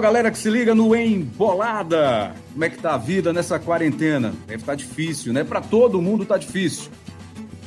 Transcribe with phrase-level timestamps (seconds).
[0.00, 2.34] Galera que se liga no Embolada.
[2.52, 4.32] Como é que tá a vida nessa quarentena?
[4.46, 5.44] Deve estar tá difícil, né?
[5.44, 6.90] Para todo mundo tá difícil.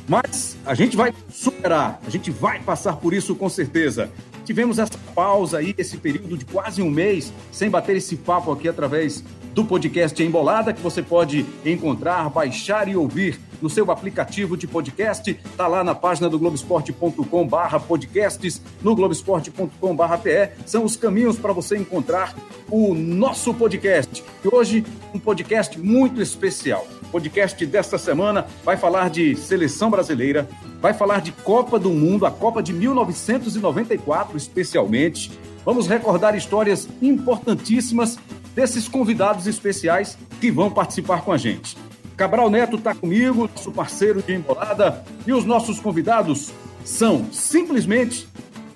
[0.07, 4.09] Mas a gente vai superar, a gente vai passar por isso com certeza.
[4.43, 8.68] Tivemos essa pausa aí, esse período de quase um mês, sem bater esse papo aqui
[8.68, 9.23] através
[9.54, 15.29] do podcast Embolada, que você pode encontrar, baixar e ouvir no seu aplicativo de podcast.
[15.32, 20.50] Está lá na página do Globoesporte.com barra podcasts, no Globoesporte.com barra PE.
[20.65, 22.36] São os caminhos para você encontrar
[22.69, 24.23] o nosso podcast.
[24.43, 24.83] E hoje,
[25.14, 26.87] um podcast muito especial.
[27.04, 30.50] O podcast desta semana vai falar de seleção brasileira,
[30.81, 35.31] vai falar de Copa do Mundo, a Copa de 1994 especialmente.
[35.64, 38.17] Vamos recordar histórias importantíssimas
[38.56, 41.78] desses convidados especiais que vão participar com a gente.
[42.16, 46.52] Cabral Neto está comigo, nosso parceiro de embolada, e os nossos convidados
[46.84, 48.28] são simplesmente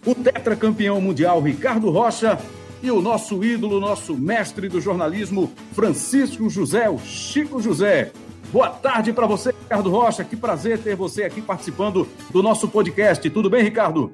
[0.05, 2.39] o tetracampeão mundial Ricardo Rocha
[2.81, 8.11] e o nosso ídolo, nosso mestre do jornalismo, Francisco José, o Chico José.
[8.51, 10.23] Boa tarde para você, Ricardo Rocha.
[10.23, 13.29] Que prazer ter você aqui participando do nosso podcast.
[13.29, 14.13] Tudo bem, Ricardo?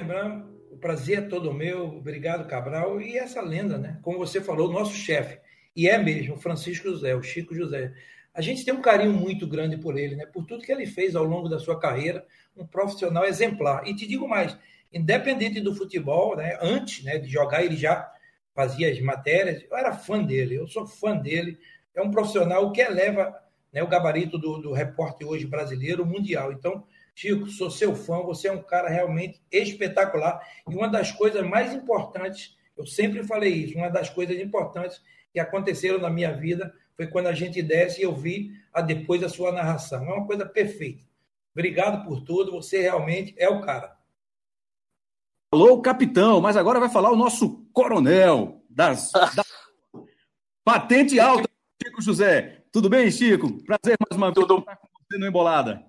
[0.00, 0.47] Lembrando,
[0.78, 1.96] prazer é todo meu.
[1.96, 3.00] Obrigado, Cabral.
[3.00, 3.98] E essa lenda, né?
[4.02, 5.38] Como você falou, nosso chefe.
[5.76, 7.92] E é mesmo, Francisco José, o Chico José
[8.38, 10.24] a gente tem um carinho muito grande por ele, né?
[10.24, 12.24] Por tudo que ele fez ao longo da sua carreira,
[12.56, 13.84] um profissional exemplar.
[13.84, 14.56] E te digo mais,
[14.92, 16.56] independente do futebol, né?
[16.62, 18.08] Antes, né, de jogar, ele já
[18.54, 19.64] fazia as matérias.
[19.68, 21.58] Eu era fã dele, eu sou fã dele.
[21.92, 23.36] É um profissional que eleva
[23.72, 26.52] né, o gabarito do, do repórter hoje brasileiro mundial.
[26.52, 26.84] Então,
[27.18, 30.40] Chico, sou seu fã, você é um cara realmente espetacular.
[30.70, 35.02] E uma das coisas mais importantes, eu sempre falei isso, uma das coisas importantes
[35.32, 39.24] que aconteceram na minha vida foi quando a gente desce e eu vi a depois
[39.24, 40.04] a sua narração.
[40.04, 41.02] É uma coisa perfeita.
[41.52, 43.98] Obrigado por tudo, você realmente é o cara.
[45.52, 49.44] Falou capitão, mas agora vai falar o nosso coronel das, da
[50.64, 51.50] patente alta,
[51.82, 52.62] Chico José.
[52.70, 53.60] Tudo bem, Chico?
[53.64, 54.60] Prazer mais uma vez tudo...
[54.60, 55.87] estar com você no Embolada.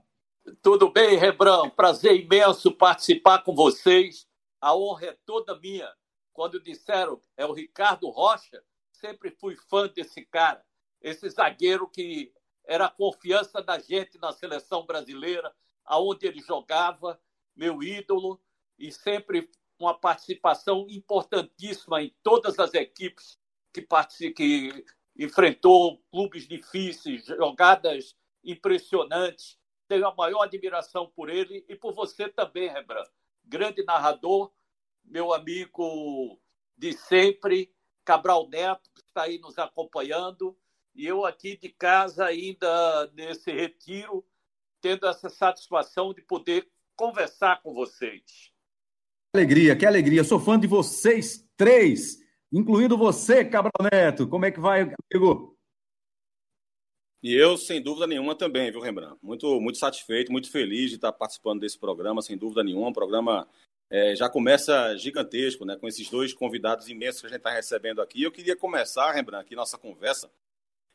[0.62, 1.70] Tudo bem, Rebrão.
[1.70, 4.28] Prazer imenso participar com vocês.
[4.62, 5.92] A honra é toda minha.
[6.34, 10.64] Quando disseram é o Ricardo Rocha, sempre fui fã desse cara
[11.02, 12.32] esse zagueiro que
[12.66, 15.54] era a confiança da gente na seleção brasileira,
[15.86, 17.20] aonde ele jogava,
[17.56, 18.40] meu ídolo,
[18.78, 19.50] e sempre
[19.80, 23.40] uma participação importantíssima em todas as equipes
[23.74, 23.82] que,
[24.32, 24.86] que
[25.18, 29.58] enfrentou clubes difíceis, jogadas impressionantes.
[29.90, 33.10] Tenho a maior admiração por ele e por você também, Rembrandt.
[33.44, 34.52] Grande narrador,
[35.04, 36.40] meu amigo
[36.78, 37.74] de sempre,
[38.06, 40.56] Cabral Neto, que está aí nos acompanhando
[40.94, 44.24] e eu aqui de casa ainda nesse retiro,
[44.80, 48.52] tendo essa satisfação de poder conversar com vocês.
[49.34, 50.24] Que alegria, que alegria.
[50.24, 52.20] Sou fã de vocês três,
[52.52, 54.28] incluindo você, Cabral Neto.
[54.28, 55.59] Como é que vai, amigo?
[57.22, 59.18] E eu, sem dúvida nenhuma, também, viu, Rembrandt?
[59.22, 62.88] Muito, muito satisfeito, muito feliz de estar participando desse programa, sem dúvida nenhuma.
[62.88, 63.46] Um programa
[63.90, 65.76] é, já começa gigantesco, né?
[65.76, 68.24] Com esses dois convidados imensos que a gente está recebendo aqui.
[68.24, 70.30] Eu queria começar, Rembrandt, aqui nossa conversa,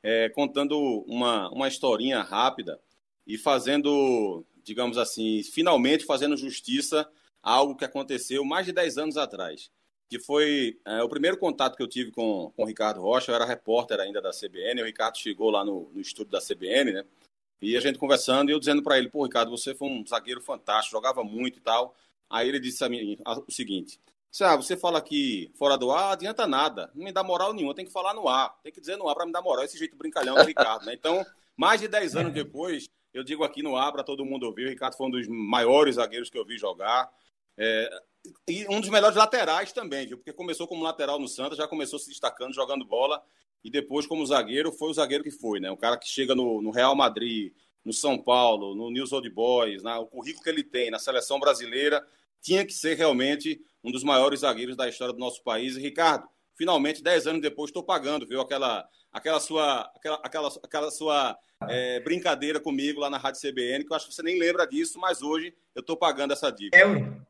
[0.02, 2.80] é, contando uma, uma historinha rápida
[3.26, 7.06] e fazendo, digamos assim, finalmente fazendo justiça
[7.42, 9.70] a algo que aconteceu mais de 10 anos atrás,
[10.08, 13.34] que foi é, o primeiro contato que eu tive com, com o Ricardo Rocha, eu
[13.34, 17.04] era repórter ainda da CBN, o Ricardo chegou lá no, no estúdio da CBN, né?
[17.60, 20.40] E a gente conversando, e eu dizendo para ele, pô, Ricardo, você foi um zagueiro
[20.40, 21.94] fantástico, jogava muito e tal.
[22.28, 23.98] Aí ele disse a mim o seguinte:
[24.40, 26.90] ah, você fala aqui fora do ar, adianta nada.
[26.94, 28.58] Não me dá moral nenhuma, tem que falar no ar.
[28.62, 29.64] Tem que dizer no ar para me dar moral.
[29.64, 30.92] Esse jeito brincalhão do Ricardo, né?
[30.92, 31.24] Então,
[31.56, 34.66] mais de 10 anos depois, eu digo aqui no ar para todo mundo ouvir.
[34.66, 37.10] O Ricardo foi um dos maiores zagueiros que eu vi jogar.
[37.56, 37.88] É,
[38.48, 40.16] e um dos melhores laterais também, viu?
[40.16, 43.22] Porque começou como lateral no Santos, já começou se destacando, jogando bola.
[43.62, 45.70] E depois, como zagueiro, foi o zagueiro que foi, né?
[45.70, 47.52] O cara que chega no, no Real Madrid,
[47.84, 49.94] no São Paulo, no News Old Boys, né?
[49.96, 52.06] o currículo que ele tem na seleção brasileira,
[52.40, 55.76] tinha que ser realmente um dos maiores zagueiros da história do nosso país.
[55.76, 58.40] E, Ricardo, finalmente, dez anos depois, estou pagando, viu?
[58.40, 61.38] Aquela, aquela sua, aquela, aquela, aquela sua
[61.68, 64.98] é, brincadeira comigo lá na Rádio CBN, que eu acho que você nem lembra disso,
[64.98, 66.76] mas hoje eu estou pagando essa dívida.
[66.76, 67.26] Lembro,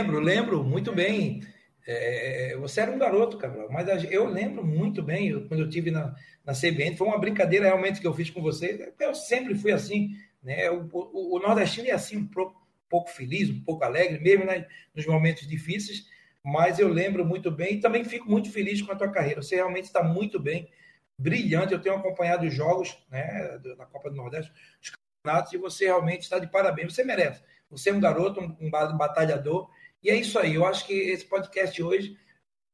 [0.00, 1.42] lembro, lembro muito bem.
[1.86, 5.90] É, você era um garoto, Cabral, mas eu lembro muito bem eu, quando eu tive
[5.90, 6.14] na,
[6.44, 6.96] na CBN.
[6.96, 8.92] Foi uma brincadeira realmente que eu fiz com você.
[8.98, 10.70] Eu sempre fui assim, né?
[10.70, 12.60] O, o, o nordestino é assim um pouco
[12.90, 16.06] pouco feliz, um pouco alegre, mesmo né, nos momentos difíceis,
[16.44, 19.40] mas eu lembro muito bem e também fico muito feliz com a tua carreira.
[19.40, 20.68] Você realmente está muito bem,
[21.16, 21.72] brilhante.
[21.72, 26.22] Eu tenho acompanhado os jogos né, da Copa do Nordeste, os campeonatos, e você realmente
[26.22, 26.92] está de parabéns.
[26.92, 27.42] Você merece.
[27.70, 29.70] Você é um garoto, um, um batalhador,
[30.02, 30.54] e é isso aí.
[30.54, 32.16] Eu acho que esse podcast hoje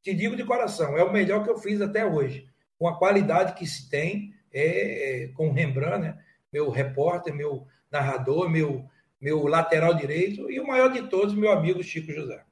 [0.03, 2.49] te digo de coração, é o melhor que eu fiz até hoje.
[2.79, 6.19] Com a qualidade que se tem, é, é, com o Rembrandt, né?
[6.53, 8.85] meu repórter, meu narrador, meu,
[9.21, 12.45] meu lateral direito, e o maior de todos, meu amigo Chico José.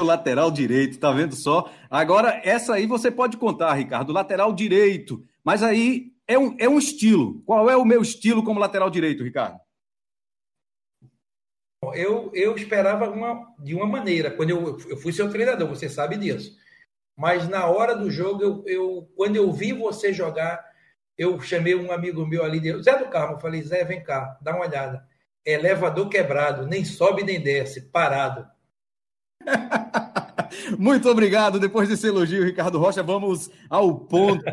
[0.00, 1.70] Lateral direito, tá vendo só?
[1.88, 5.24] Agora, essa aí você pode contar, Ricardo, lateral direito.
[5.44, 7.40] Mas aí é um, é um estilo.
[7.46, 9.58] Qual é o meu estilo como lateral direito, Ricardo?
[11.94, 14.30] Eu, eu esperava uma, de uma maneira.
[14.30, 16.56] Quando eu, eu fui seu treinador, você sabe disso.
[17.16, 20.64] Mas na hora do jogo, eu, eu quando eu vi você jogar,
[21.18, 24.66] eu chamei um amigo meu ali, Zé do Carmo, falei, Zé, vem cá, dá uma
[24.66, 25.04] olhada.
[25.44, 28.46] Elevador quebrado, nem sobe nem desce, parado.
[30.78, 31.58] Muito obrigado.
[31.58, 34.44] Depois desse elogio, Ricardo Rocha, vamos ao ponto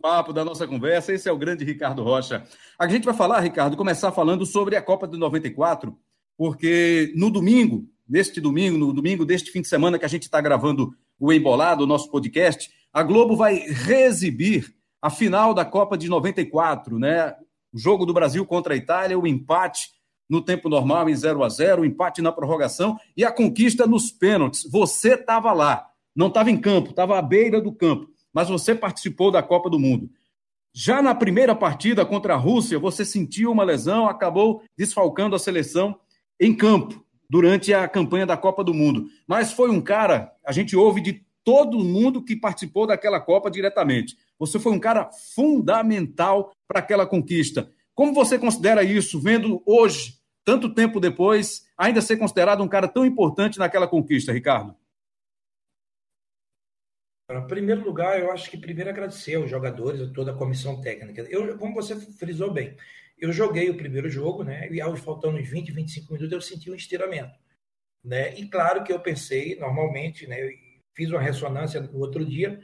[0.00, 1.12] papo da nossa conversa.
[1.12, 2.44] Esse é o grande Ricardo Rocha.
[2.78, 5.96] A gente vai falar, Ricardo, começar falando sobre a Copa de 94,
[6.38, 10.40] porque no domingo, neste domingo, no domingo deste fim de semana que a gente está
[10.40, 16.08] gravando o Embolado, o nosso podcast, a Globo vai reexibir a final da Copa de
[16.08, 17.34] 94, né?
[17.72, 19.90] O jogo do Brasil contra a Itália, o empate
[20.30, 24.12] no tempo normal em 0 a 0 o empate na prorrogação e a conquista nos
[24.12, 24.64] pênaltis.
[24.70, 29.32] Você estava lá, não estava em campo, estava à beira do campo, mas você participou
[29.32, 30.08] da Copa do Mundo.
[30.72, 35.98] Já na primeira partida contra a Rússia, você sentiu uma lesão, acabou desfalcando a seleção
[36.40, 39.06] em campo durante a campanha da Copa do Mundo.
[39.26, 44.16] Mas foi um cara, a gente ouve de todo mundo que participou daquela Copa diretamente.
[44.38, 47.70] Você foi um cara fundamental para aquela conquista.
[47.94, 53.04] Como você considera isso, vendo hoje tanto tempo depois, ainda ser considerado um cara tão
[53.04, 54.74] importante naquela conquista, Ricardo?
[57.30, 61.26] Em primeiro lugar, eu acho que primeiro agradecer aos jogadores, a toda a comissão técnica.
[61.28, 62.74] Eu, como você frisou bem,
[63.20, 64.68] eu joguei o primeiro jogo, né?
[64.70, 67.38] E aos faltando uns 20, 25 minutos, eu senti um estiramento.
[68.04, 68.34] Né?
[68.38, 70.42] E claro que eu pensei, normalmente, né?
[70.42, 70.50] Eu
[70.94, 72.60] fiz uma ressonância no outro dia,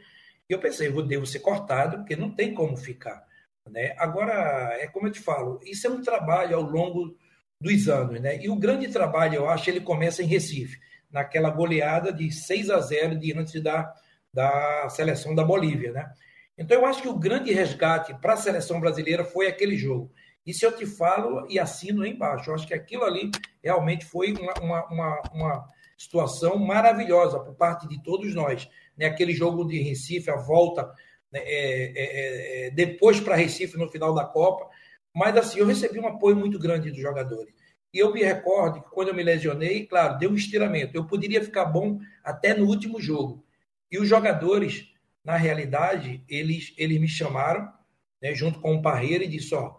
[0.49, 3.25] e eu pensei, eu devo ser cortado, porque não tem como ficar.
[3.71, 3.95] Né?
[3.99, 7.17] Agora, é como eu te falo, isso é um trabalho ao longo
[7.61, 8.21] dos anos.
[8.21, 8.43] Né?
[8.43, 10.79] E o grande trabalho, eu acho, ele começa em Recife,
[11.11, 13.93] naquela goleada de 6 a 0 diante da,
[14.33, 15.93] da seleção da Bolívia.
[15.93, 16.13] Né?
[16.59, 20.13] Então, eu acho que o grande resgate para a seleção brasileira foi aquele jogo.
[20.47, 22.51] Isso eu te falo e assino aí embaixo.
[22.51, 23.31] Eu acho que aquilo ali
[23.63, 28.69] realmente foi uma, uma, uma, uma situação maravilhosa por parte de todos nós.
[28.97, 29.07] Né?
[29.07, 30.93] Aquele jogo de Recife, a volta
[31.33, 31.41] né?
[31.41, 34.69] é, é, é, depois para Recife no final da Copa.
[35.15, 37.55] Mas assim, eu recebi um apoio muito grande dos jogadores.
[37.93, 40.97] E eu me recordo que quando eu me lesionei, claro, deu um estiramento.
[40.97, 43.47] Eu poderia ficar bom até no último jogo.
[43.91, 44.93] E os jogadores,
[45.25, 47.73] na realidade, eles, eles me chamaram,
[48.21, 49.77] né, junto com o Parreira, e disse: Ó,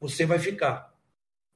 [0.00, 0.94] você vai ficar.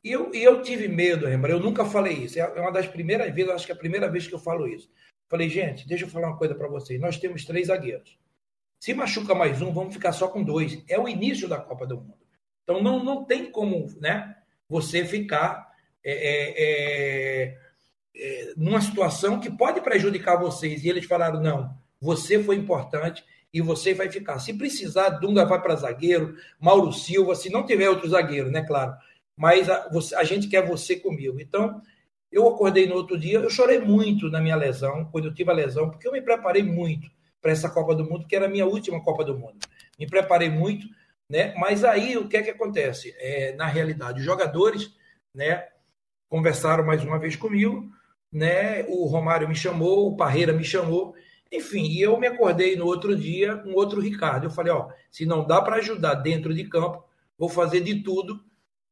[0.03, 1.53] E eu, e eu tive medo, lembra?
[1.53, 2.39] Eu nunca falei isso.
[2.41, 4.91] É uma das primeiras vezes, acho que é a primeira vez que eu falo isso.
[5.29, 7.01] Falei, gente, deixa eu falar uma coisa para vocês.
[7.01, 8.19] Nós temos três zagueiros.
[8.81, 10.83] Se machuca mais um, vamos ficar só com dois.
[10.89, 12.19] É o início da Copa do Mundo.
[12.63, 14.37] Então não, não tem como né,
[14.69, 15.71] você ficar
[16.03, 17.59] é, é, é,
[18.17, 20.83] é, numa situação que pode prejudicar vocês.
[20.83, 24.39] E eles falaram: não, você foi importante e você vai ficar.
[24.39, 28.95] Se precisar, Dunga vai para zagueiro, Mauro Silva, se não tiver outro zagueiro, né, claro.
[29.37, 31.41] Mas a, você, a gente quer você comigo.
[31.41, 31.81] Então,
[32.31, 35.55] eu acordei no outro dia, eu chorei muito na minha lesão, quando eu tive a
[35.55, 37.11] lesão, porque eu me preparei muito
[37.41, 39.59] para essa Copa do Mundo, que era a minha última Copa do Mundo.
[39.99, 40.87] Me preparei muito
[41.31, 41.55] né?
[41.57, 43.15] Mas aí o que é que acontece?
[43.19, 44.93] É, na realidade, os jogadores
[45.33, 45.69] né,
[46.29, 47.89] conversaram mais uma vez comigo,
[48.33, 48.83] né?
[48.89, 51.15] o Romário me chamou, o Parreira me chamou,
[51.53, 54.45] enfim, e eu me acordei no outro dia com outro Ricardo.
[54.45, 57.05] Eu falei: ó, se não dá para ajudar dentro de campo,
[57.37, 58.41] vou fazer de tudo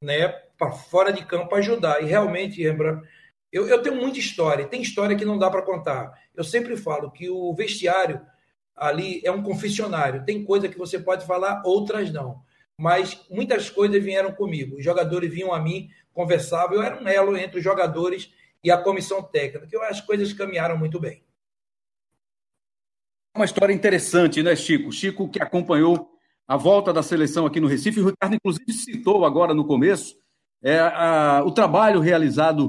[0.03, 2.03] né, para fora de campo ajudar.
[2.03, 3.03] E realmente, lembra,
[3.53, 6.13] eu, eu tenho muita história, tem história que não dá para contar.
[6.35, 8.21] Eu sempre falo que o vestiário
[8.77, 10.25] ali é um confessionário.
[10.25, 12.43] Tem coisa que você pode falar, outras não.
[12.77, 14.77] Mas muitas coisas vieram comigo.
[14.77, 16.77] Os jogadores vinham a mim, conversavam.
[16.77, 20.77] Eu era um elo entre os jogadores e a comissão técnica, que as coisas caminharam
[20.77, 21.23] muito bem.
[23.39, 24.91] Uma história interessante, né, Chico?
[24.91, 26.11] Chico que acompanhou
[26.45, 28.01] a volta da seleção aqui no Recife.
[28.01, 30.17] O Ricardo, inclusive, citou agora no começo
[30.61, 32.69] é, a, o trabalho realizado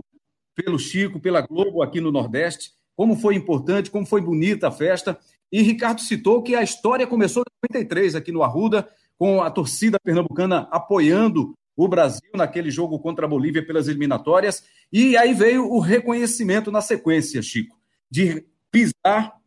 [0.53, 5.17] pelo Chico, pela Globo aqui no Nordeste, como foi importante, como foi bonita a festa.
[5.51, 9.97] E Ricardo citou que a história começou em 93 aqui no Arruda, com a torcida
[9.99, 14.63] pernambucana apoiando o Brasil naquele jogo contra a Bolívia pelas eliminatórias.
[14.93, 17.75] E aí veio o reconhecimento na sequência, Chico,
[18.07, 19.38] de pisar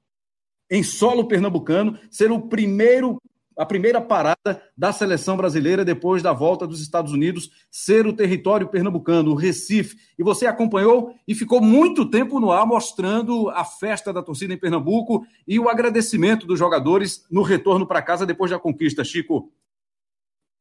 [0.73, 3.21] em solo pernambucano, ser o primeiro
[3.55, 8.67] a primeira parada da seleção brasileira depois da volta dos Estados Unidos ser o território
[8.67, 9.95] pernambucano, o Recife.
[10.19, 14.59] E você acompanhou e ficou muito tempo no ar mostrando a festa da torcida em
[14.59, 19.53] Pernambuco e o agradecimento dos jogadores no retorno para casa depois da conquista, Chico.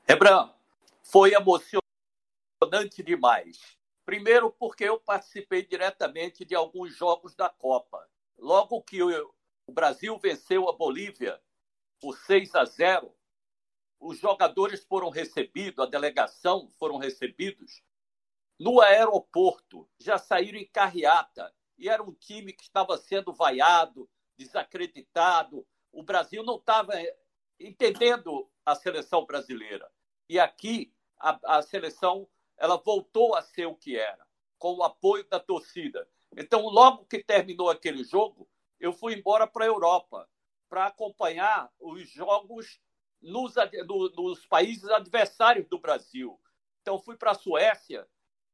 [0.06, 0.50] Rebran,
[1.02, 3.58] foi emocionante demais.
[4.06, 8.06] Primeiro, porque eu participei diretamente de alguns jogos da Copa.
[8.38, 9.02] Logo que
[9.72, 11.42] o Brasil venceu a Bolívia
[12.02, 13.16] por 6 a 0,
[14.02, 17.82] os jogadores foram recebidos, a delegação foram recebidos
[18.60, 21.56] no aeroporto, já saíram em carreata.
[21.78, 25.66] E era um time que estava sendo vaiado, desacreditado.
[25.90, 27.18] O Brasil não estava eh,
[27.58, 29.90] entendendo a seleção brasileira.
[30.28, 34.28] E aqui a, a seleção ela voltou a ser o que era,
[34.60, 36.06] com o apoio da torcida.
[36.36, 38.50] Então, logo que terminou aquele jogo,
[38.82, 40.28] eu fui embora para a Europa
[40.68, 42.82] para acompanhar os jogos
[43.22, 43.54] nos,
[44.16, 46.40] nos, países adversários do Brasil.
[46.82, 48.08] Então, fui para a Suécia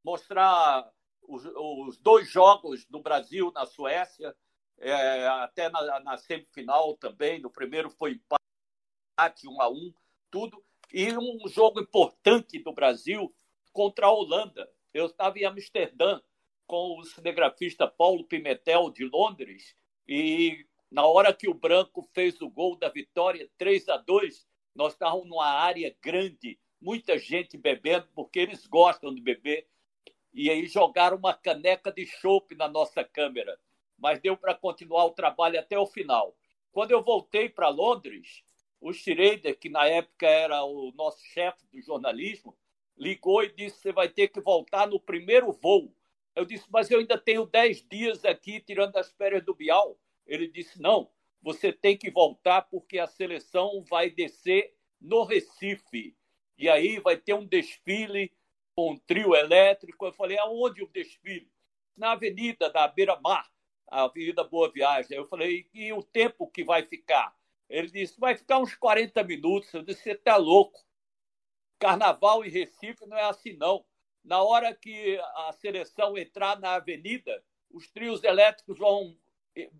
[0.04, 0.92] mostrar
[1.22, 4.36] os, os, dois jogos do Brasil na Suécia,
[4.78, 7.40] é, até na, na, semifinal também.
[7.40, 9.94] No primeiro foi empate, um a um,
[10.30, 10.62] tudo.
[10.92, 13.34] E um jogo importante do Brasil
[13.72, 14.70] contra a Holanda.
[14.92, 16.20] Eu estava em Amsterdã
[16.66, 19.74] com o cinegrafista Paulo Pimentel, de Londres,
[20.08, 24.92] e na hora que o Branco fez o gol da vitória, 3 a 2 nós
[24.92, 29.66] estávamos numa área grande, muita gente bebendo, porque eles gostam de beber.
[30.32, 33.58] E aí jogaram uma caneca de chope na nossa câmera.
[33.98, 36.36] Mas deu para continuar o trabalho até o final.
[36.70, 38.44] Quando eu voltei para Londres,
[38.80, 42.56] o Schrader, que na época era o nosso chefe do jornalismo,
[42.96, 45.92] ligou e disse: Você vai ter que voltar no primeiro voo.
[46.34, 49.98] Eu disse: Mas eu ainda tenho 10 dias aqui tirando as férias do Bial.
[50.26, 51.10] Ele disse: não,
[51.42, 56.16] você tem que voltar porque a seleção vai descer no Recife.
[56.56, 58.32] E aí vai ter um desfile
[58.76, 60.06] com um trio elétrico.
[60.06, 61.50] Eu falei: aonde o desfile?
[61.96, 63.50] Na Avenida da Beira Mar,
[63.88, 65.16] a Avenida Boa Viagem.
[65.16, 67.34] Eu falei: e o tempo que vai ficar?
[67.68, 69.72] Ele disse: vai ficar uns 40 minutos.
[69.72, 70.86] Eu disse: você está louco.
[71.78, 73.84] Carnaval em Recife não é assim, não.
[74.24, 79.16] Na hora que a seleção entrar na avenida, os trios elétricos vão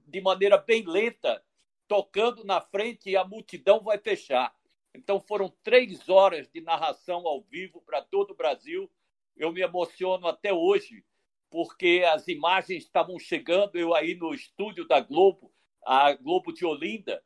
[0.06, 1.42] de maneira bem lenta,
[1.86, 4.54] tocando na frente e a multidão vai fechar.
[4.94, 8.90] Então foram três horas de narração ao vivo para todo o Brasil.
[9.36, 11.04] Eu me emociono até hoje,
[11.50, 15.52] porque as imagens estavam chegando, eu aí no estúdio da Globo,
[15.84, 17.22] a Globo de Olinda,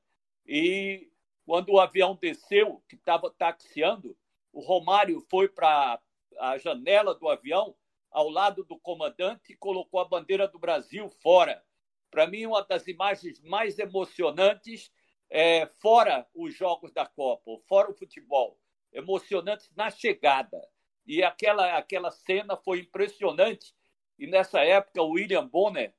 [0.47, 1.09] e
[1.47, 4.16] quando o avião desceu, que estava taxiando,
[4.52, 6.00] o Romário foi para
[6.38, 7.74] a janela do avião,
[8.10, 11.64] ao lado do comandante, e colocou a bandeira do Brasil fora.
[12.10, 14.92] Para mim, uma das imagens mais emocionantes,
[15.30, 18.58] é, fora os jogos da Copa, fora o futebol,
[18.92, 20.60] emocionantes na chegada.
[21.06, 23.74] E aquela, aquela cena foi impressionante.
[24.18, 25.94] E nessa época, o William Bonner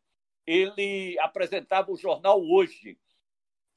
[0.45, 2.97] ele apresentava o jornal Hoje.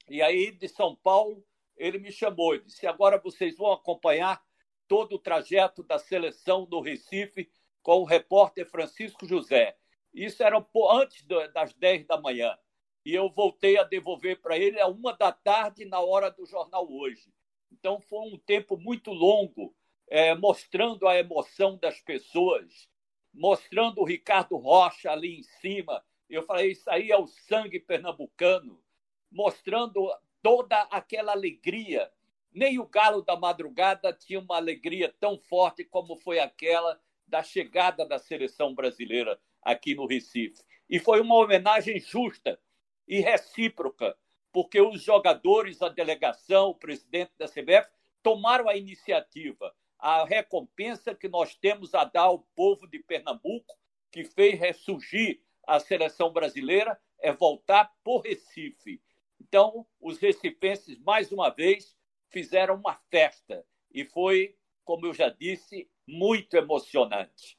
[0.09, 1.43] E aí, de São Paulo,
[1.75, 4.41] ele me chamou e disse: agora vocês vão acompanhar
[4.87, 7.49] todo o trajeto da seleção do Recife
[7.81, 9.77] com o repórter Francisco José.
[10.13, 10.57] Isso era
[10.91, 12.57] antes das 10 da manhã.
[13.05, 16.91] E eu voltei a devolver para ele a uma da tarde, na hora do jornal
[16.91, 17.31] hoje.
[17.71, 19.75] Então foi um tempo muito longo,
[20.09, 22.89] é, mostrando a emoção das pessoas,
[23.33, 26.03] mostrando o Ricardo Rocha ali em cima.
[26.29, 28.83] Eu falei, isso aí é o sangue pernambucano,
[29.31, 32.11] mostrando toda aquela alegria.
[32.57, 38.03] Nem o Galo da Madrugada tinha uma alegria tão forte como foi aquela da chegada
[38.03, 40.63] da seleção brasileira aqui no Recife.
[40.89, 42.59] E foi uma homenagem justa
[43.07, 44.17] e recíproca,
[44.51, 47.91] porque os jogadores, a delegação, o presidente da CBF
[48.23, 49.71] tomaram a iniciativa.
[49.99, 53.77] A recompensa que nós temos a dar ao povo de Pernambuco,
[54.11, 58.99] que fez ressurgir a seleção brasileira, é voltar por Recife.
[59.39, 61.96] Então, os recifenses, mais uma vez,
[62.29, 63.63] fizeram uma festa.
[63.93, 67.57] E foi, como eu já disse, muito emocionante.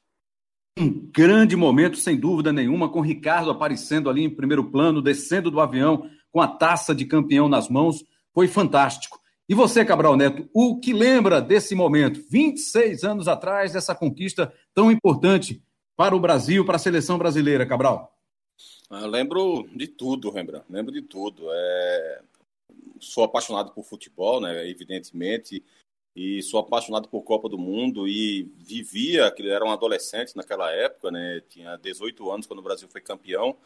[0.77, 5.59] Um grande momento, sem dúvida nenhuma, com Ricardo aparecendo ali em primeiro plano, descendo do
[5.59, 8.03] avião com a taça de campeão nas mãos.
[8.33, 9.19] Foi fantástico.
[9.47, 14.91] E você, Cabral Neto, o que lembra desse momento, 26 anos atrás, dessa conquista tão
[14.91, 15.61] importante
[15.97, 18.15] para o Brasil, para a seleção brasileira, Cabral?
[18.91, 20.65] Eu lembro de tudo, Rembrandt.
[20.69, 21.47] Lembro de tudo.
[21.51, 22.21] É...
[22.99, 24.67] Sou apaixonado por futebol, né?
[24.67, 25.63] Evidentemente
[26.15, 31.11] e sou apaixonado por Copa do Mundo e vivia, que era um adolescente naquela época,
[31.11, 31.41] né?
[31.47, 33.57] Tinha 18 anos quando o Brasil foi campeão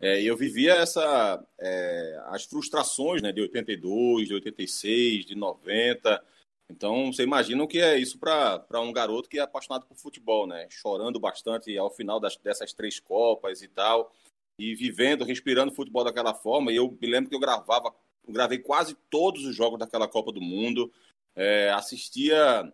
[0.00, 6.24] É, eu vivia essa, é, as frustrações né, de 82, de 86, de 90.
[6.70, 10.46] Então, você imagina o que é isso para um garoto que é apaixonado por futebol,
[10.46, 10.68] né?
[10.70, 14.12] Chorando bastante ao final das, dessas três Copas e tal,
[14.58, 16.72] e vivendo, respirando futebol daquela forma.
[16.72, 17.92] E eu me lembro que eu gravava,
[18.32, 20.92] gravei quase todos os jogos daquela Copa do Mundo,
[21.34, 22.72] é, assistia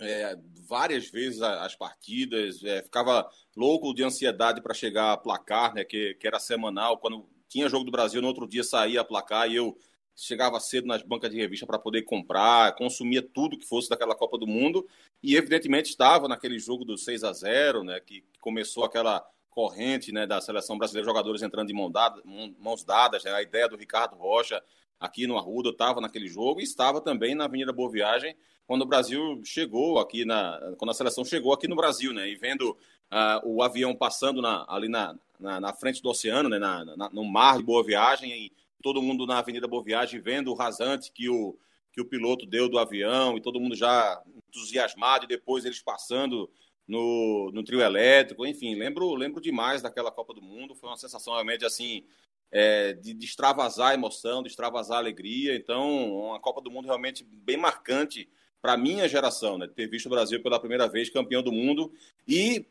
[0.00, 0.36] é,
[0.66, 6.14] várias vezes as partidas, é, ficava louco de ansiedade para chegar a placar, né, que,
[6.14, 6.98] que era semanal.
[6.98, 9.76] Quando tinha jogo do Brasil, no outro dia saía a placar e eu
[10.14, 14.36] chegava cedo nas bancas de revista para poder comprar, consumia tudo que fosse daquela Copa
[14.36, 14.86] do Mundo
[15.22, 20.26] e evidentemente estava naquele jogo do 6 a 0, né, que começou aquela corrente, né,
[20.26, 22.20] da seleção brasileira, jogadores entrando de mão dada,
[22.58, 24.62] mãos dadas, né, a ideia do Ricardo Rocha
[25.00, 28.36] aqui no Arruda, estava naquele jogo e estava também na Avenida Boa Viagem
[28.66, 30.74] quando o Brasil chegou aqui na.
[30.76, 32.28] quando a seleção chegou aqui no Brasil, né?
[32.28, 36.58] E vendo uh, o avião passando na, ali na, na, na, frente do oceano, né?
[36.58, 38.52] Na, na, no mar de Boa Viagem, e
[38.82, 41.56] todo mundo na Avenida Boa Viagem vendo o rasante que o,
[41.92, 46.50] que o piloto deu do avião, e todo mundo já entusiasmado, e depois eles passando
[46.86, 51.32] no, no trio elétrico, enfim, lembro, lembro demais daquela Copa do Mundo, foi uma sensação
[51.32, 52.04] realmente assim.
[52.50, 55.54] É, de, de extravasar a emoção, de extravasar a alegria.
[55.54, 58.28] Então, uma Copa do Mundo realmente bem marcante
[58.60, 61.92] para minha geração, né, ter visto o Brasil pela primeira vez campeão do mundo.
[62.26, 62.66] E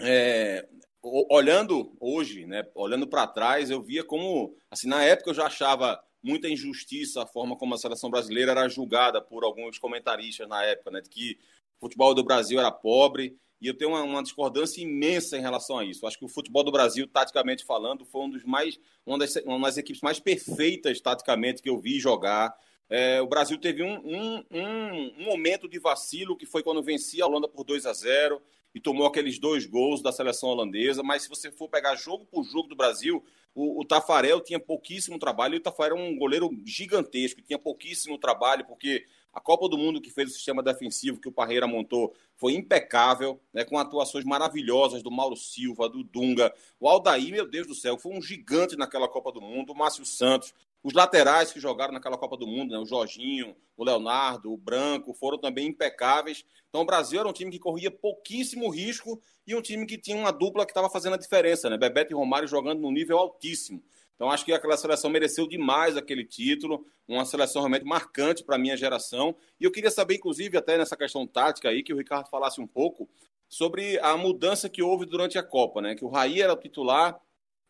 [0.00, 0.66] é,
[1.02, 6.00] olhando hoje, né, olhando para trás, eu via como, assim, na época eu já achava
[6.22, 10.90] muita injustiça a forma como a seleção brasileira era julgada por alguns comentaristas na época,
[10.90, 11.38] né, de que
[11.78, 15.78] o futebol do Brasil era pobre e eu tenho uma, uma, discordância imensa em relação
[15.78, 16.06] a isso.
[16.06, 19.66] Acho que o futebol do Brasil, taticamente falando, foi um dos mais, uma das, uma
[19.66, 22.54] das equipes mais perfeitas taticamente que eu vi jogar.
[22.88, 27.24] É, o Brasil teve um, um, um, um, momento de vacilo, que foi quando vencia
[27.24, 28.40] a Holanda por 2 a 0
[28.74, 31.02] e tomou aqueles dois gols da seleção holandesa.
[31.02, 35.18] Mas se você for pegar jogo por jogo do Brasil, o, o Tafarel tinha pouquíssimo
[35.18, 39.76] trabalho e o Tafarel é um goleiro gigantesco, tinha pouquíssimo trabalho, porque a Copa do
[39.76, 44.24] Mundo que fez o sistema defensivo que o Parreira montou foi impecável, né, com atuações
[44.24, 46.54] maravilhosas do Mauro Silva, do Dunga.
[46.80, 49.72] O Aldair, meu Deus do céu, foi um gigante naquela Copa do Mundo.
[49.72, 53.84] O Márcio Santos, os laterais que jogaram naquela Copa do Mundo, né, o Jorginho, o
[53.84, 56.42] Leonardo, o Branco, foram também impecáveis.
[56.70, 60.16] Então o Brasil era um time que corria pouquíssimo risco e um time que tinha
[60.16, 61.76] uma dupla que estava fazendo a diferença, né?
[61.76, 63.82] Bebeto e Romário jogando num nível altíssimo.
[64.16, 68.58] Então acho que aquela seleção mereceu demais aquele título, uma seleção realmente marcante para a
[68.58, 69.36] minha geração.
[69.60, 72.66] E eu queria saber, inclusive, até nessa questão tática aí, que o Ricardo falasse um
[72.66, 73.08] pouco
[73.48, 75.94] sobre a mudança que houve durante a Copa, né?
[75.94, 77.20] Que o Raí era o titular,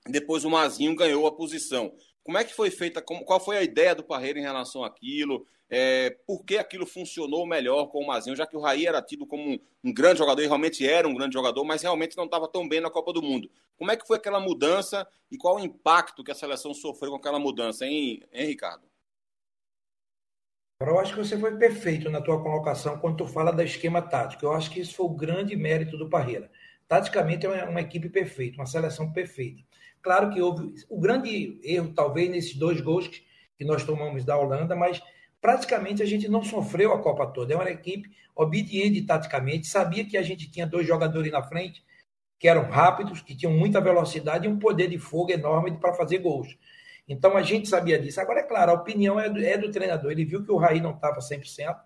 [0.09, 1.93] depois o Mazinho ganhou a posição.
[2.27, 3.01] Como é que foi feita?
[3.01, 5.47] Qual foi a ideia do Parreira em relação àquilo?
[5.71, 8.35] É, por que aquilo funcionou melhor com o Mazinho?
[8.35, 11.15] Já que o Raí era tido como um, um grande jogador, e realmente era um
[11.15, 13.49] grande jogador, mas realmente não estava tão bem na Copa do Mundo.
[13.79, 17.19] Como é que foi aquela mudança e qual o impacto que a seleção sofreu com
[17.19, 18.83] aquela mudança, hein, hein Ricardo?
[20.81, 24.45] Eu acho que você foi perfeito na tua colocação quando tu fala da esquema tático.
[24.45, 26.51] Eu acho que isso foi o grande mérito do Parreira.
[26.89, 29.62] Taticamente é uma, uma equipe perfeita, uma seleção perfeita.
[30.07, 33.25] Claro que houve o grande erro, talvez, nesses dois gols que,
[33.59, 35.03] que nós tomamos da Holanda, mas
[35.40, 37.53] praticamente a gente não sofreu a Copa toda.
[37.53, 41.85] É uma equipe obediente taticamente, sabia que a gente tinha dois jogadores na frente
[42.38, 46.19] que eram rápidos, que tinham muita velocidade e um poder de fogo enorme para fazer
[46.19, 46.57] gols.
[47.09, 48.21] Então a gente sabia disso.
[48.21, 50.12] Agora, é claro, a opinião é do, é do treinador.
[50.12, 51.77] Ele viu que o Raí não estava 100%,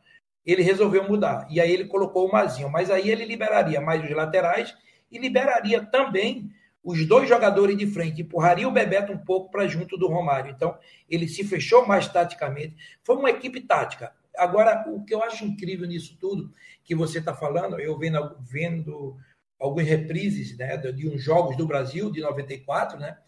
[0.44, 1.46] ele resolveu mudar.
[1.48, 2.68] E aí ele colocou o Mazinho.
[2.68, 4.76] Mas aí ele liberaria mais os laterais
[5.10, 6.52] e liberaria também
[6.82, 10.50] os dois jogadores de frente empurrariam o Bebeto um pouco para junto do Romário.
[10.50, 12.74] Então, ele se fechou mais taticamente.
[13.02, 14.12] Foi uma equipe tática.
[14.36, 19.16] Agora, o que eu acho incrível nisso tudo que você está falando, eu vendo, vendo
[19.58, 23.18] alguns reprises né, de uns jogos do Brasil de 94, né,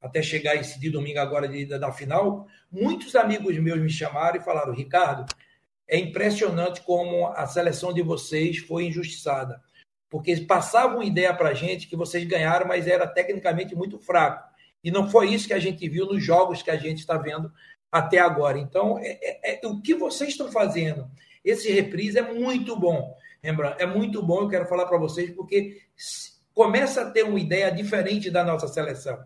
[0.00, 4.44] até chegar esse de domingo agora de, da final, muitos amigos meus me chamaram e
[4.44, 5.26] falaram, Ricardo,
[5.88, 9.60] é impressionante como a seleção de vocês foi injustiçada
[10.10, 14.50] porque eles passavam ideia para a gente que vocês ganharam, mas era tecnicamente muito fraco.
[14.82, 17.50] E não foi isso que a gente viu nos jogos que a gente está vendo
[17.92, 18.58] até agora.
[18.58, 21.08] Então, é, é, é, o que vocês estão fazendo,
[21.44, 23.16] esse reprise é muito bom.
[23.42, 25.80] Rembrandt, é muito bom, eu quero falar para vocês, porque
[26.52, 29.18] começa a ter uma ideia diferente da nossa seleção.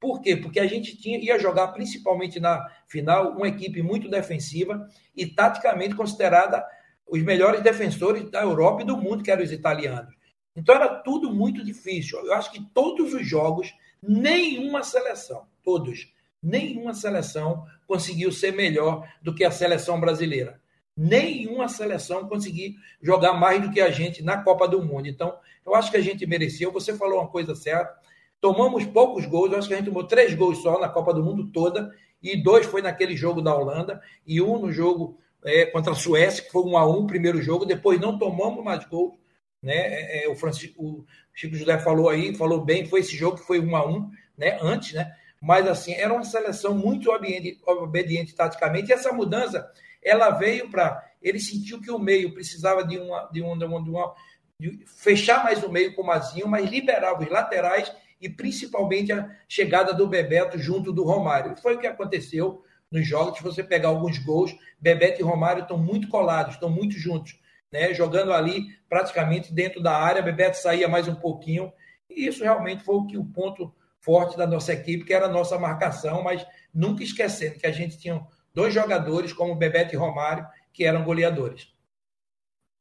[0.00, 0.36] Por quê?
[0.36, 5.94] Porque a gente tinha, ia jogar, principalmente na final, uma equipe muito defensiva e taticamente
[5.94, 6.66] considerada
[7.06, 10.12] os melhores defensores da Europa e do mundo, que eram os italianos.
[10.54, 12.18] Então era tudo muito difícil.
[12.20, 16.12] Eu acho que todos os jogos, nenhuma seleção, todos,
[16.42, 20.60] nenhuma seleção conseguiu ser melhor do que a seleção brasileira.
[20.96, 25.08] Nenhuma seleção conseguiu jogar mais do que a gente na Copa do Mundo.
[25.08, 25.34] Então,
[25.64, 26.70] eu acho que a gente mereceu.
[26.72, 27.96] Você falou uma coisa certa.
[28.40, 31.22] tomamos poucos gols, eu acho que a gente tomou três gols só na Copa do
[31.22, 35.92] Mundo toda, e dois foi naquele jogo da Holanda, e um no jogo é, contra
[35.92, 39.14] a Suécia, que foi um a um, primeiro jogo, depois não tomamos mais gols.
[39.62, 39.74] Né?
[39.76, 43.46] É, é o, Francisco, o Chico José falou aí, falou bem, foi esse jogo que
[43.46, 44.58] foi um a um, né?
[44.60, 45.14] antes, né?
[45.40, 49.70] mas assim, era uma seleção muito obediente, obediente taticamente, e essa mudança
[50.02, 51.04] ela veio para.
[51.20, 54.14] Ele sentiu que o meio precisava de uma, de uma, de uma, de uma
[54.58, 59.28] de fechar mais o meio com o Mazinho, mas liberava os laterais e principalmente a
[59.48, 61.56] chegada do Bebeto junto do Romário.
[61.56, 63.38] Foi o que aconteceu nos jogos.
[63.38, 67.40] Se você pegar alguns gols, Bebeto e Romário estão muito colados, estão muito juntos,
[67.72, 67.94] né?
[67.94, 70.22] jogando ali praticamente dentro da área.
[70.22, 71.72] Bebeto saía mais um pouquinho.
[72.08, 75.32] E isso realmente foi o que o ponto forte da nossa equipe, que era a
[75.32, 78.20] nossa marcação, mas nunca esquecendo que a gente tinha
[78.52, 81.72] dois jogadores como Bebeto e Romário, que eram goleadores.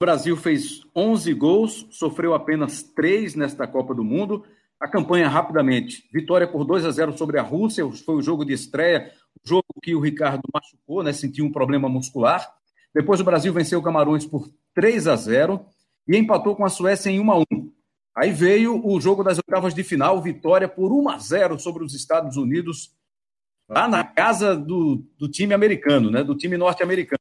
[0.01, 4.43] O Brasil fez 11 gols, sofreu apenas 3 nesta Copa do Mundo.
[4.79, 6.09] A campanha rapidamente.
[6.11, 9.11] Vitória por 2 a 0 sobre a Rússia, foi o jogo de estreia,
[9.43, 12.51] o jogo que o Ricardo machucou, né, sentiu um problema muscular.
[12.93, 15.65] Depois o Brasil venceu o Camarões por 3 a 0
[16.07, 17.43] e empatou com a Suécia em 1 a 1.
[18.15, 21.93] Aí veio o jogo das oitavas de final, vitória por 1 a 0 sobre os
[21.93, 22.93] Estados Unidos,
[23.69, 27.19] lá na casa do, do time americano, né, do time norte-americano.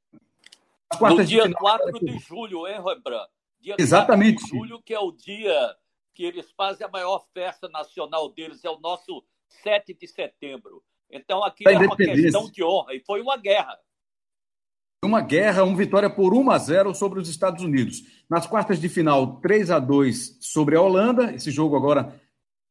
[1.01, 3.31] No dia de 4 de julho, hein, Rembrandt?
[3.61, 4.41] Dia Exatamente.
[4.41, 5.77] 4 de julho, que é o dia
[6.13, 9.25] que eles fazem a maior festa nacional deles, é o nosso
[9.63, 10.83] 7 de setembro.
[11.11, 13.79] Então aqui é uma questão de honra, e foi uma guerra.
[15.03, 18.05] Uma guerra, uma vitória por 1 a 0 sobre os Estados Unidos.
[18.29, 21.33] Nas quartas de final, 3 a 2 sobre a Holanda.
[21.35, 22.21] Esse jogo agora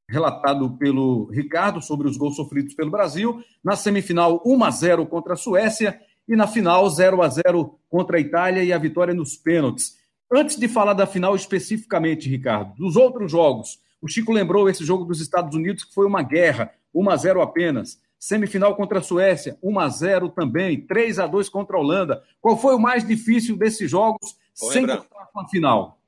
[0.07, 3.43] relatado pelo Ricardo sobre os gols sofridos pelo Brasil.
[3.63, 8.17] Na semifinal, 1 a 0 contra a Suécia e na final 0 a 0 contra
[8.17, 9.97] a Itália e a vitória nos pênaltis.
[10.31, 15.03] Antes de falar da final especificamente, Ricardo, dos outros jogos, o Chico lembrou esse jogo
[15.03, 17.99] dos Estados Unidos que foi uma guerra, 1 a 0 apenas.
[18.19, 22.21] Semifinal contra a Suécia, 1 a 0 também, 3 a 2 contra a Holanda.
[22.41, 26.01] Qual foi o mais difícil desses jogos Vou sem contar com a final?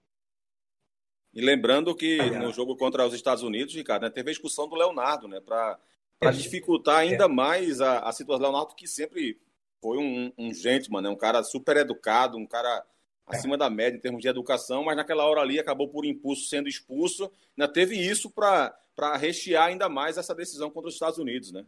[1.33, 4.75] E lembrando que no jogo contra os Estados Unidos, Ricardo, né, teve a expulsão do
[4.75, 5.79] Leonardo, né, para
[6.19, 6.29] é.
[6.31, 7.29] dificultar ainda é.
[7.29, 9.39] mais a, a situação do Leonardo, que sempre
[9.81, 11.09] foi um, um gentleman, né?
[11.09, 12.85] um cara super educado, um cara
[13.25, 13.57] acima é.
[13.57, 17.31] da média em termos de educação, mas naquela hora ali acabou por impulso sendo expulso.
[17.57, 18.75] Ainda teve isso para
[19.17, 21.65] rechear ainda mais essa decisão contra os Estados Unidos, né?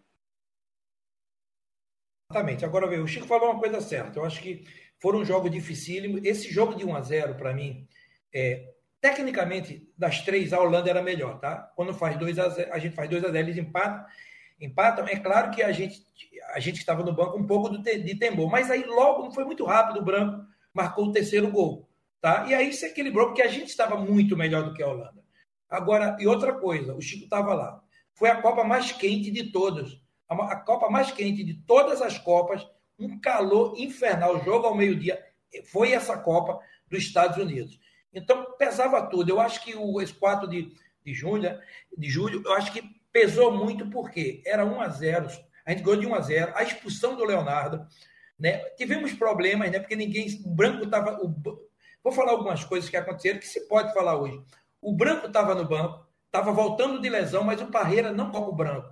[2.34, 2.66] Exatamente.
[2.66, 4.18] Agora, o Chico falou uma coisa certa.
[4.18, 4.66] Eu acho que
[5.00, 6.22] foram um jogos dificílimos.
[6.24, 7.88] Esse jogo de 1 a 0 para mim,
[8.34, 11.72] é, tecnicamente, das três, a Holanda era melhor, tá?
[11.76, 14.06] Quando faz 2 a 0, a gente faz 2 a 0, eles empatam
[14.60, 15.06] empatam.
[15.08, 16.02] É claro que a gente,
[16.54, 20.00] a gente estava no banco um pouco de temor, mas aí logo, foi muito rápido,
[20.00, 21.90] o Branco marcou o terceiro gol.
[22.22, 22.46] Tá?
[22.48, 25.22] E aí se equilibrou, porque a gente estava muito melhor do que a Holanda.
[25.70, 27.84] Agora, e outra coisa, o Chico estava lá.
[28.14, 30.02] Foi a Copa mais quente de todas.
[30.30, 35.24] A, Copa mais quente de todas as Copas, um calor infernal, jogo ao meio-dia.
[35.72, 36.60] Foi essa Copa
[36.90, 37.80] dos Estados Unidos.
[38.14, 39.30] Então, pesava tudo.
[39.30, 40.72] Eu acho que o, esse 4 de,
[41.04, 41.60] de, junho,
[41.98, 45.28] de julho, eu acho que pesou muito porque era 1 a 0
[45.66, 47.88] a gente ganhou de 1 a 0 a expulsão do Leonardo,
[48.38, 48.58] né?
[48.76, 49.80] Tivemos problemas, né?
[49.80, 51.18] Porque ninguém, o branco estava,
[52.04, 54.42] vou falar algumas coisas que aconteceram que se pode falar hoje.
[54.82, 58.56] O branco estava no banco, estava voltando de lesão, mas o Parreira não coloca o
[58.56, 58.90] branco.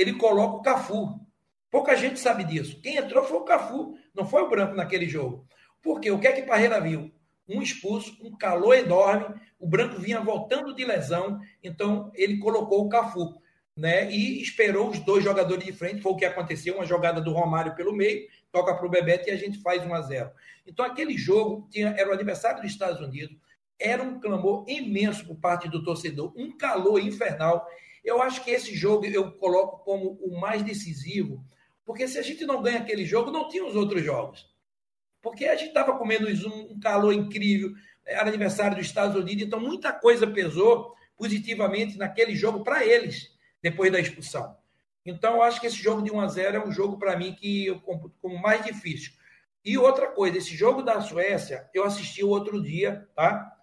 [0.00, 1.20] Ele coloca o Cafu.
[1.68, 2.80] Pouca gente sabe disso.
[2.80, 5.44] Quem entrou foi o Cafu, não foi o branco naquele jogo.
[5.82, 7.12] Porque o que é que Parreira viu?
[7.48, 12.88] Um expulso, um calor enorme, o branco vinha voltando de lesão, então ele colocou o
[12.88, 13.40] Cafu,
[13.76, 14.10] né?
[14.10, 17.74] E esperou os dois jogadores de frente, foi o que aconteceu, uma jogada do Romário
[17.74, 20.30] pelo meio, toca para o Bebeto e a gente faz 1 a 0.
[20.66, 23.36] Então aquele jogo tinha, era o aniversário dos Estados Unidos,
[23.78, 27.66] era um clamor imenso por parte do torcedor, um calor infernal.
[28.08, 31.44] Eu acho que esse jogo eu coloco como o mais decisivo,
[31.84, 34.48] porque se a gente não ganha aquele jogo, não tinha os outros jogos.
[35.20, 37.74] Porque a gente estava comendo um calor incrível,
[38.06, 43.92] era aniversário dos Estados Unidos, então muita coisa pesou positivamente naquele jogo para eles, depois
[43.92, 44.56] da expulsão.
[45.04, 47.34] Então, eu acho que esse jogo de 1 a 0 é um jogo para mim
[47.34, 49.12] que eu computo como mais difícil.
[49.62, 53.54] E outra coisa, esse jogo da Suécia, eu assisti o outro dia, tá?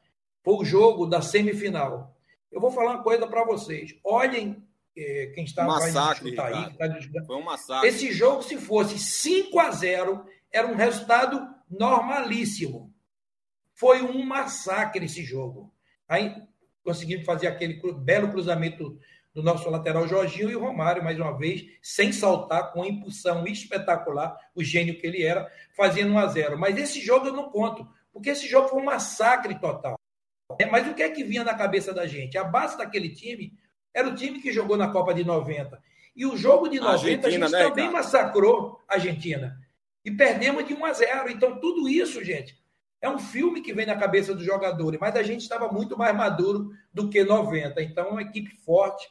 [0.44, 2.15] Foi o jogo da semifinal.
[2.52, 3.96] Eu vou falar uma coisa para vocês.
[4.04, 4.66] Olhem
[4.98, 7.90] eh, quem está massacre, aí, tá Foi um massacre.
[7.90, 12.94] Esse jogo, se fosse 5 a 0 era um resultado normalíssimo.
[13.74, 15.74] Foi um massacre esse jogo.
[16.08, 16.34] Aí
[16.84, 18.98] conseguimos fazer aquele belo cruzamento
[19.34, 24.38] do nosso lateral Jorginho e o Romário, mais uma vez, sem saltar, com impulsão espetacular,
[24.56, 27.86] o gênio que ele era, fazendo 1 a 0 Mas esse jogo eu não conto,
[28.14, 30.00] porque esse jogo foi um massacre total.
[30.60, 32.38] É, mas o que é que vinha na cabeça da gente?
[32.38, 33.58] A base daquele time
[33.94, 35.82] Era o time que jogou na Copa de 90.
[36.16, 37.98] E o jogo de 90 Argentina, a gente né, também cara?
[37.98, 39.60] massacrou a Argentina.
[40.04, 41.32] E perdemos de 1 a 0.
[41.32, 42.58] Então, tudo isso, gente,
[43.02, 46.16] é um filme que vem na cabeça dos jogadores, mas a gente estava muito mais
[46.16, 47.82] maduro do que 90.
[47.82, 49.08] Então, é uma equipe forte.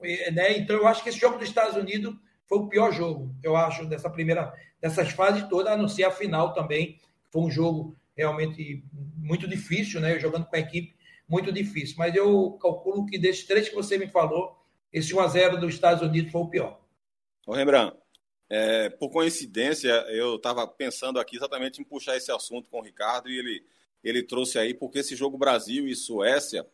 [0.00, 0.58] Né?
[0.58, 2.14] Então, eu acho que esse jogo dos Estados Unidos
[2.46, 6.10] foi o pior jogo, eu acho, dessa primeira, dessas fases todas, a não ser a
[6.10, 7.00] final também.
[7.30, 8.82] Foi um jogo realmente
[9.16, 10.18] muito difícil, né?
[10.18, 10.96] Jogando com a equipe,
[11.28, 11.96] muito difícil.
[11.98, 14.56] Mas eu calculo que desses três que você me falou,
[14.92, 16.80] esse 1x0 dos Estados Unidos foi o pior.
[17.46, 17.96] Ô, Rembrandt,
[18.48, 23.28] é, por coincidência, eu estava pensando aqui exatamente em puxar esse assunto com o Ricardo
[23.28, 23.64] e ele,
[24.02, 26.66] ele trouxe aí, porque esse jogo Brasil e Suécia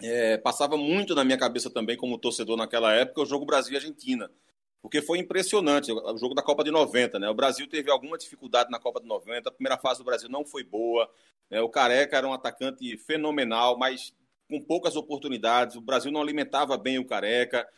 [0.00, 3.76] é, passava muito na minha cabeça também como torcedor naquela época, o jogo Brasil e
[3.76, 4.30] Argentina
[4.88, 7.28] porque foi impressionante o jogo da Copa de 90, né?
[7.28, 10.46] O Brasil teve alguma dificuldade na Copa de 90, a primeira fase do Brasil não
[10.46, 11.06] foi boa,
[11.50, 11.60] né?
[11.60, 14.14] o Careca era um atacante fenomenal, mas
[14.48, 17.68] com poucas oportunidades, o Brasil não alimentava bem o Careca,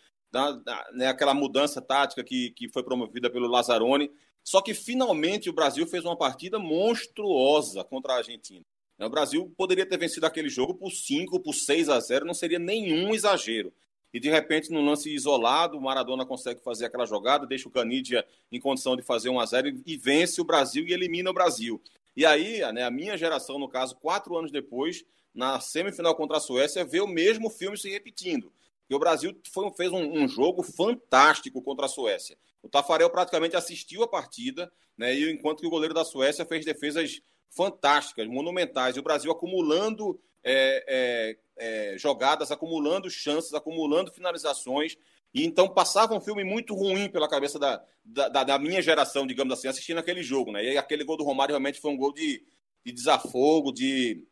[0.95, 1.09] né?
[1.09, 4.09] aquela mudança tática que, que foi promovida pelo Lazzaroni,
[4.45, 8.65] só que finalmente o Brasil fez uma partida monstruosa contra a Argentina.
[9.01, 12.61] O Brasil poderia ter vencido aquele jogo por 5, por 6 a 0, não seria
[12.61, 13.73] nenhum exagero
[14.13, 18.27] e de repente, num lance isolado, o Maradona consegue fazer aquela jogada, deixa o Canidia
[18.51, 21.81] em condição de fazer 1 a 0 e vence o Brasil e elimina o Brasil.
[22.17, 26.41] E aí, né, a minha geração, no caso, quatro anos depois, na semifinal contra a
[26.41, 28.53] Suécia, vê o mesmo filme se repetindo.
[28.89, 32.37] E o Brasil foi, fez um, um, jogo fantástico contra a Suécia.
[32.61, 36.65] O Tafarel praticamente assistiu a partida, né, e enquanto que o goleiro da Suécia fez
[36.65, 38.97] defesas fantásticas, monumentais.
[38.97, 44.97] E o Brasil acumulando é, é, é, jogadas, acumulando chances, acumulando finalizações.
[45.33, 49.53] E então passava um filme muito ruim pela cabeça da, da, da, minha geração, digamos
[49.53, 50.51] assim, assistindo aquele jogo.
[50.51, 50.65] Né?
[50.65, 52.43] E aquele gol do Romário realmente foi um gol de,
[52.85, 54.25] de desafogo, de,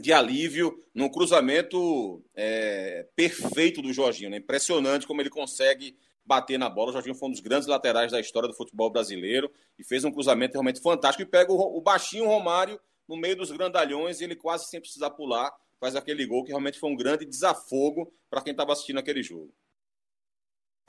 [0.00, 4.30] de alívio, num cruzamento é, perfeito do Jorginho.
[4.30, 4.38] Né?
[4.38, 6.90] Impressionante como ele consegue bater na bola.
[6.90, 10.10] O Jorginho foi um dos grandes laterais da história do futebol brasileiro e fez um
[10.10, 11.22] cruzamento realmente fantástico.
[11.22, 15.10] E pega o, o baixinho Romário no meio dos grandalhões e ele quase sem precisar
[15.10, 19.22] pular faz aquele gol que realmente foi um grande desafogo para quem estava assistindo aquele
[19.22, 19.50] jogo.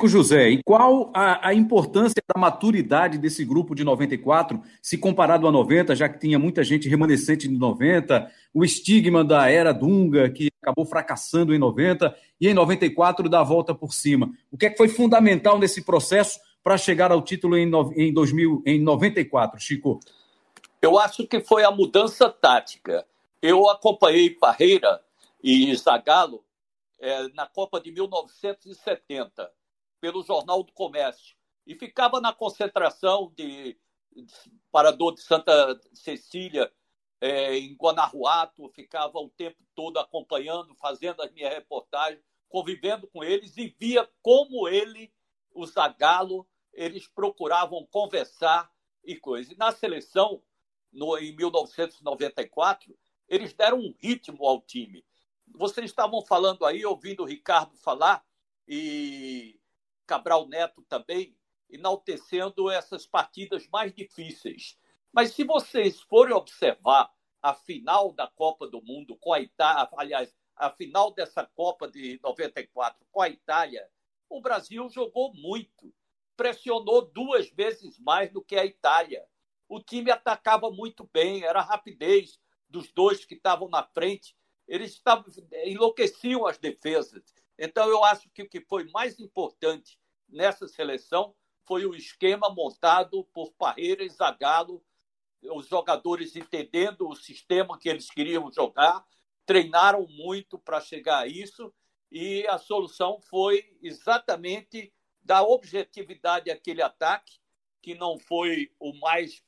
[0.08, 5.51] José, e qual a, a, importância da maturidade desse grupo de 94, se comparado a
[5.51, 10.49] 90, já que tinha muita gente remanescente de 90, o estigma da era Dunga, que
[10.62, 14.32] acabou fracassando em 90, e em 94 dá a volta por cima.
[14.51, 18.63] O que é que foi fundamental nesse processo para chegar ao título em, em, 2000,
[18.65, 19.99] em 94, Chico?
[20.82, 23.06] Eu acho que foi a mudança tática.
[23.41, 25.04] Eu acompanhei Parreira
[25.43, 26.45] e Zagallo
[26.99, 29.51] é, na Copa de 1970,
[29.99, 33.80] pelo Jornal do Comércio, e ficava na concentração de,
[34.15, 34.34] de
[34.71, 36.71] Parador de Santa Cecília,
[37.19, 43.58] é, em Guanajuato, ficava o tempo todo acompanhando, fazendo as minhas reportagens, convivendo com eles
[43.58, 45.12] e via como ele,
[45.51, 48.71] o Zagallo, eles procuravam conversar
[49.04, 49.51] e coisa.
[49.51, 50.43] E na seleção,
[50.91, 52.95] no, em 1994,
[53.32, 55.06] eles deram um ritmo ao time.
[55.56, 58.22] Vocês estavam falando aí, ouvindo o Ricardo falar,
[58.67, 59.58] e
[60.06, 61.34] Cabral Neto também,
[61.70, 64.78] enaltecendo essas partidas mais difíceis.
[65.13, 67.10] Mas se vocês forem observar
[67.41, 72.20] a final da Copa do Mundo com a Itália, aliás, a final dessa Copa de
[72.22, 73.88] 94 com a Itália,
[74.30, 75.94] o Brasil jogou muito,
[76.36, 79.26] pressionou duas vezes mais do que a Itália
[79.72, 82.38] o time atacava muito bem, era rapidez
[82.71, 84.36] dos dois que estavam na frente,
[84.67, 85.25] eles estavam,
[85.65, 87.34] enlouqueciam as defesas.
[87.60, 91.36] Então, eu acho que o que foi mais importante nessa seleção
[91.67, 94.84] foi o esquema montado por Parreira e Zagallo,
[95.43, 99.05] os jogadores entendendo o sistema que eles queriam jogar,
[99.45, 101.73] treinaram muito para chegar a isso,
[102.12, 107.39] e a solução foi exatamente da objetividade àquele ataque,
[107.81, 109.43] que não foi o mais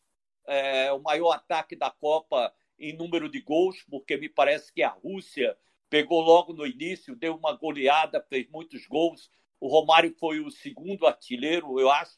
[0.46, 4.90] é, o maior ataque da Copa em número de gols, porque me parece que a
[4.90, 5.58] Rússia
[5.90, 9.30] pegou logo no início, deu uma goleada, fez muitos gols.
[9.60, 12.18] O Romário foi o segundo artilheiro, eu acho.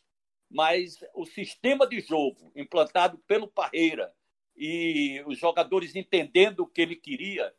[0.50, 4.14] Mas o sistema de jogo implantado pelo Parreira
[4.56, 7.54] e os jogadores entendendo o que ele queria,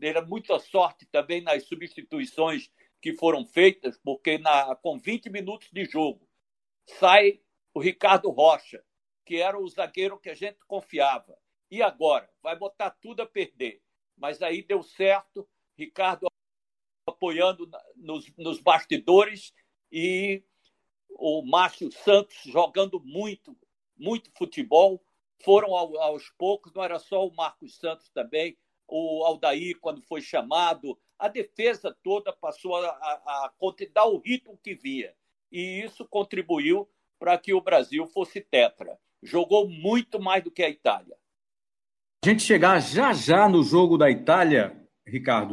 [0.00, 5.84] era muita sorte também nas substituições que foram feitas, porque na, com 20 minutos de
[5.84, 6.28] jogo
[6.84, 7.40] sai
[7.72, 8.82] o Ricardo Rocha,
[9.24, 11.36] que era o zagueiro que a gente confiava.
[11.70, 12.30] E agora?
[12.42, 13.82] Vai botar tudo a perder.
[14.16, 16.26] Mas aí deu certo, Ricardo
[17.06, 19.52] apoiando nos, nos bastidores
[19.92, 20.42] e
[21.10, 23.56] o Márcio Santos jogando muito,
[23.96, 25.02] muito futebol.
[25.44, 28.56] Foram ao, aos poucos, não era só o Marcos Santos também,
[28.88, 33.52] o Aldair, quando foi chamado, a defesa toda passou a, a, a
[33.92, 35.14] dar o ritmo que vinha.
[35.50, 38.98] E isso contribuiu para que o Brasil fosse tetra.
[39.22, 41.16] Jogou muito mais do que a Itália.
[42.24, 44.76] A gente chegar já já no jogo da Itália,
[45.06, 45.52] Ricardo,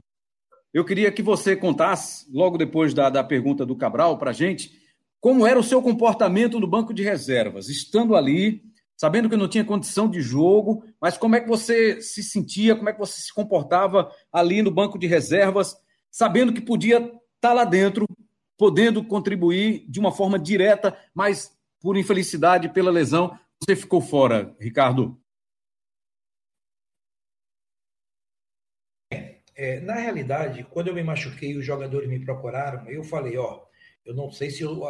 [0.73, 4.71] eu queria que você contasse, logo depois da, da pergunta do Cabral, para a gente,
[5.21, 8.63] como era o seu comportamento no banco de reservas, estando ali,
[8.97, 12.89] sabendo que não tinha condição de jogo, mas como é que você se sentia, como
[12.89, 15.75] é que você se comportava ali no banco de reservas,
[16.09, 18.07] sabendo que podia estar tá lá dentro,
[18.57, 25.19] podendo contribuir de uma forma direta, mas por infelicidade, pela lesão, você ficou fora, Ricardo?
[29.55, 33.61] É, na realidade, quando eu me machuquei e os jogadores me procuraram, eu falei, ó,
[34.05, 34.81] eu não sei se eu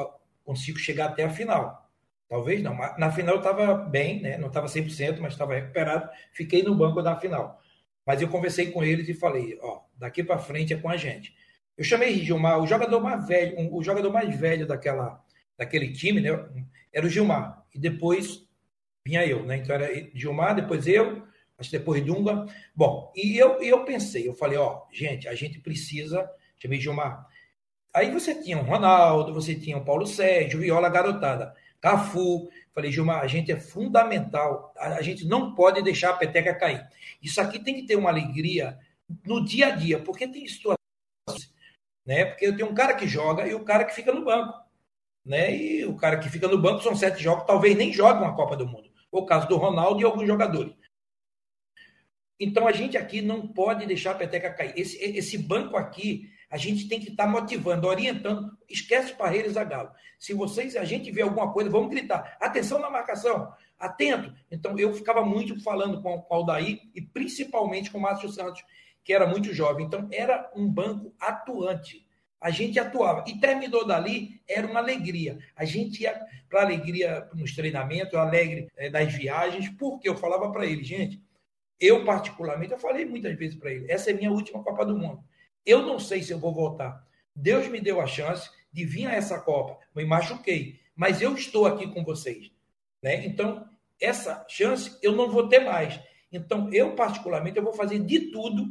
[0.43, 1.89] consigo chegar até a final.
[2.29, 2.75] Talvez não.
[2.97, 4.37] Na final eu estava bem, né?
[4.37, 6.09] não estava 100%, mas estava recuperado.
[6.31, 7.61] Fiquei no banco da final.
[8.05, 11.33] Mas eu conversei com eles e falei, ó, daqui para frente é com a gente.
[11.77, 15.23] Eu chamei Gilmar, o jogador mais velho, um, o jogador mais velho daquela,
[15.57, 16.29] daquele time, né?
[16.91, 17.63] Era o Gilmar.
[17.73, 18.47] E depois
[19.05, 19.57] vinha eu, né?
[19.57, 21.23] Então era Gilmar, depois eu,
[21.63, 22.45] acho depois Dunga.
[22.75, 27.25] Bom, e eu, eu pensei, eu falei, ó, gente, a gente precisa, chamei Gilmar.
[27.93, 32.49] Aí você tinha o Ronaldo, você tinha o Paulo Sérgio, Viola Garotada, Cafu.
[32.73, 36.85] Falei, Gilmar, a gente é fundamental, a, a gente não pode deixar a peteca cair.
[37.21, 38.77] Isso aqui tem que ter uma alegria
[39.25, 40.77] no dia a dia, porque tem situações,
[42.05, 42.25] né?
[42.25, 44.53] Porque eu tenho um cara que joga e o cara que fica no banco,
[45.23, 45.55] né?
[45.55, 48.57] E o cara que fica no banco são sete jogos, talvez nem jogue uma Copa
[48.57, 48.89] do Mundo.
[49.11, 50.73] O caso do Ronaldo e alguns jogadores.
[52.39, 54.73] Então a gente aqui não pode deixar a peteca cair.
[54.75, 58.51] Esse, esse banco aqui, a gente tem que estar tá motivando, orientando.
[58.69, 59.91] Esquece Parreira e Zagalo.
[60.19, 62.37] Se vocês, a gente vê alguma coisa, vamos gritar.
[62.39, 64.33] Atenção na marcação, atento.
[64.51, 68.63] Então eu ficava muito falando com, com o Aldair e principalmente com o Márcio Santos,
[69.03, 69.85] que era muito jovem.
[69.85, 72.05] Então era um banco atuante.
[72.39, 73.23] A gente atuava.
[73.27, 75.39] E terminou dali, era uma alegria.
[75.55, 76.19] A gente ia
[76.49, 81.21] para alegria nos treinamentos, alegre é, nas viagens, porque eu falava para ele, gente,
[81.79, 85.23] eu, particularmente, eu falei muitas vezes para ele: essa é minha última Copa do Mundo.
[85.65, 87.05] Eu não sei se eu vou voltar.
[87.35, 89.79] Deus me deu a chance de vir a essa Copa.
[89.95, 92.51] Me machuquei, mas eu estou aqui com vocês.
[93.01, 93.25] Né?
[93.25, 93.67] Então,
[93.99, 95.99] essa chance eu não vou ter mais.
[96.31, 98.65] Então, eu, particularmente, eu vou fazer de tudo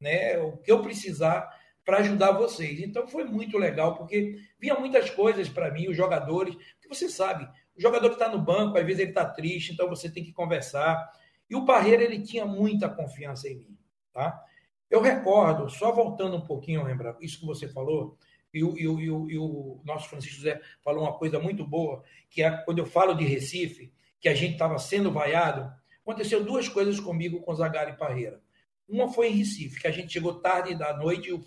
[0.00, 1.48] né, o que eu precisar
[1.84, 2.80] para ajudar vocês.
[2.80, 7.48] Então, foi muito legal, porque vinha muitas coisas para mim, os jogadores, que você sabe,
[7.76, 10.32] o jogador que está no banco, às vezes ele está triste, então você tem que
[10.32, 11.10] conversar.
[11.48, 13.78] E o Parreira, ele tinha muita confiança em mim.
[14.12, 14.42] Tá?
[14.90, 18.16] Eu recordo, só voltando um pouquinho, lembra, isso que você falou,
[18.52, 21.66] e o, e, o, e, o, e o, nosso Francisco José falou uma coisa muito
[21.66, 26.44] boa, que é quando eu falo de Recife, que a gente estava sendo vaiado, aconteceu
[26.44, 28.40] duas coisas comigo com Zagari e Parreira.
[28.88, 31.44] Uma foi em Recife, que a gente chegou tarde da noite e o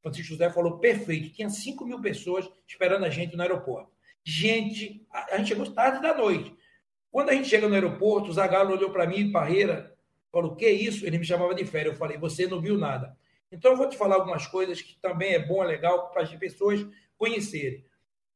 [0.00, 3.92] Francisco José falou perfeito, tinha 5 mil pessoas esperando a gente no aeroporto.
[4.24, 6.55] Gente, a, a gente chegou tarde da noite.
[7.16, 9.96] Quando a gente chega no aeroporto, o Zagallo olhou para mim, Parreira,
[10.30, 11.94] falou: "Que isso?" Ele me chamava de férias.
[11.94, 13.16] Eu falei: "Você não viu nada".
[13.50, 16.34] Então eu vou te falar algumas coisas que também é bom, é legal para as
[16.34, 17.86] pessoas conhecerem.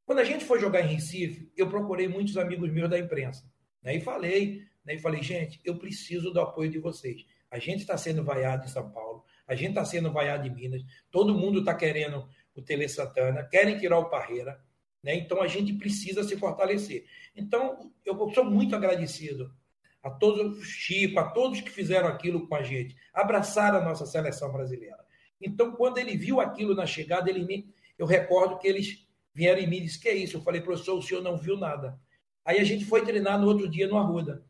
[0.03, 3.45] Quando a gente foi jogar em Recife, eu procurei muitos amigos meus da imprensa,
[3.83, 3.95] né?
[3.95, 4.95] E falei, né?
[4.95, 7.23] E falei: "Gente, eu preciso do apoio de vocês.
[7.51, 10.81] A gente está sendo vaiado em São Paulo, a gente está sendo vaiado em Minas,
[11.11, 14.59] todo mundo está querendo o Tele Santana, querem tirar o Parreira.
[15.03, 15.15] Né?
[15.15, 17.05] Então a gente precisa se fortalecer.
[17.35, 19.53] Então eu sou muito agradecido
[20.03, 24.05] a todos os Chico, a todos que fizeram aquilo com a gente, abraçaram a nossa
[24.05, 24.97] seleção brasileira.
[25.39, 29.67] Então quando ele viu aquilo na chegada, ele me, eu recordo que eles vieram em
[29.67, 30.37] mim e disse que é isso.
[30.37, 31.99] Eu falei professor, o senhor não viu nada.
[32.43, 34.43] Aí a gente foi treinar no outro dia no Arruda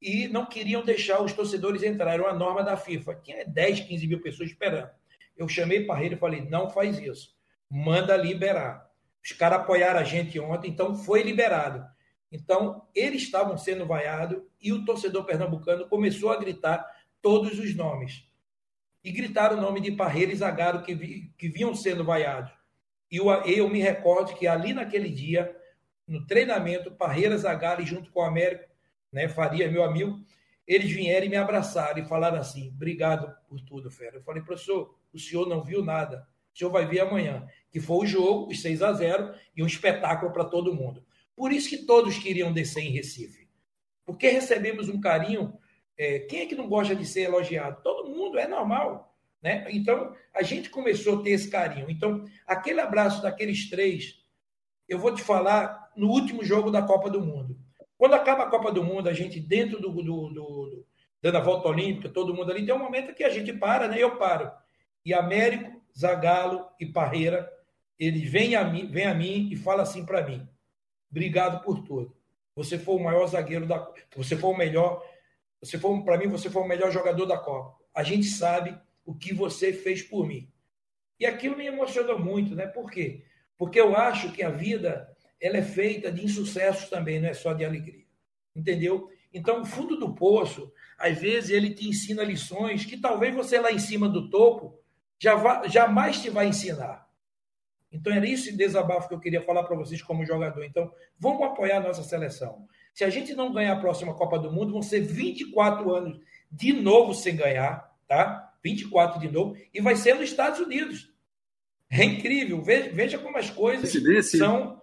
[0.00, 2.12] e não queriam deixar os torcedores entrar.
[2.12, 3.14] Era uma norma da FIFA.
[3.22, 4.90] Tinha 10, 15 mil pessoas esperando.
[5.36, 7.34] Eu chamei Parreira e falei: não faz isso.
[7.70, 8.88] Manda liberar.
[9.24, 11.82] Os caras apoiaram a gente ontem, então foi liberado.
[12.30, 16.84] Então, eles estavam sendo vaiados e o torcedor pernambucano começou a gritar
[17.22, 18.28] todos os nomes.
[19.02, 22.52] E gritaram o nome de Parreira e Zagaro que, vi, que vinham sendo vaiados.
[23.10, 25.56] E eu, eu me recordo que ali naquele dia,
[26.06, 28.68] no treinamento, Parreira, Zagalo e junto com o Américo,
[29.12, 30.20] né, Faria, meu amigo,
[30.66, 34.16] eles vieram e me abraçaram e falaram assim: obrigado por tudo, Fera.
[34.16, 36.26] Eu falei, professor, o senhor não viu nada.
[36.54, 39.66] O senhor vai ver amanhã que foi o jogo, os 6 a 0 e um
[39.66, 41.04] espetáculo para todo mundo.
[41.34, 43.48] Por isso que todos queriam descer em Recife.
[44.06, 45.58] Porque recebemos um carinho.
[45.98, 47.82] É, quem é que não gosta de ser elogiado?
[47.82, 49.12] Todo mundo, é normal.
[49.42, 49.66] Né?
[49.70, 51.90] Então, a gente começou a ter esse carinho.
[51.90, 54.20] Então, aquele abraço daqueles três,
[54.88, 57.58] eu vou te falar no último jogo da Copa do Mundo.
[57.98, 60.86] Quando acaba a Copa do Mundo, a gente, dentro do, do, do
[61.20, 62.64] dando a volta olímpica, todo mundo ali.
[62.64, 63.96] Tem um momento que a gente para, né?
[63.98, 64.52] Eu paro.
[65.04, 67.50] E Américo, Zagalo e Parreira,
[67.98, 70.46] eles vêm a mim, vêm a mim e fala assim para mim:
[71.10, 72.16] obrigado por tudo.
[72.56, 75.04] Você foi o maior zagueiro da, você foi o melhor,
[75.60, 77.76] você foi para mim você foi o melhor jogador da Copa.
[77.94, 80.50] A gente sabe o que você fez por mim.
[81.18, 82.66] E aquilo me emocionou muito, né?
[82.66, 83.24] Por quê?
[83.56, 85.08] Porque eu acho que a vida
[85.40, 88.04] ela é feita de insucessos também, não é só de alegria.
[88.54, 89.10] Entendeu?
[89.32, 93.72] Então, o fundo do poço, às vezes, ele te ensina lições que talvez você lá
[93.72, 94.78] em cima do topo
[95.18, 97.08] jamais te vai ensinar.
[97.90, 100.64] Então, era esse desabafo que eu queria falar para vocês como jogador.
[100.64, 102.66] Então, vamos apoiar a nossa seleção.
[102.92, 106.72] Se a gente não ganhar a próxima Copa do Mundo, vão ser 24 anos de
[106.72, 108.52] novo sem ganhar, tá?
[108.62, 111.12] 24 de novo, e vai ser nos Estados Unidos.
[111.90, 112.62] É incrível.
[112.62, 113.92] Veja, veja como as coisas
[114.28, 114.80] são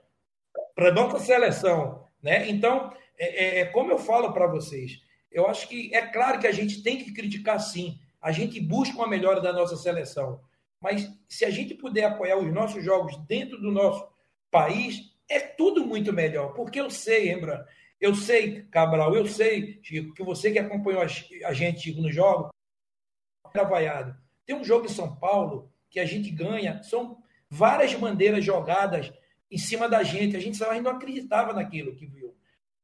[0.75, 2.05] para nossa seleção.
[2.21, 2.49] Né?
[2.49, 5.01] Então, é, é, é como eu falo para vocês,
[5.32, 7.99] eu acho que é claro que a gente tem que criticar sim.
[8.22, 10.41] A gente busca uma melhora da nossa seleção.
[10.80, 14.07] Mas se a gente puder apoiar os nossos jogos dentro do nosso
[14.49, 16.53] país, é tudo muito melhor.
[16.53, 17.67] Porque eu sei, lembra?
[17.99, 22.49] Eu sei, Cabral, eu sei, Chico, que você que acompanhou a gente Chico, no jogo,
[23.53, 24.15] vaiado.
[24.45, 29.11] Tem um jogo em São Paulo que a gente ganha, são várias bandeiras jogadas
[29.51, 30.36] em cima da gente.
[30.36, 32.36] A gente, gente não acreditava naquilo que viu.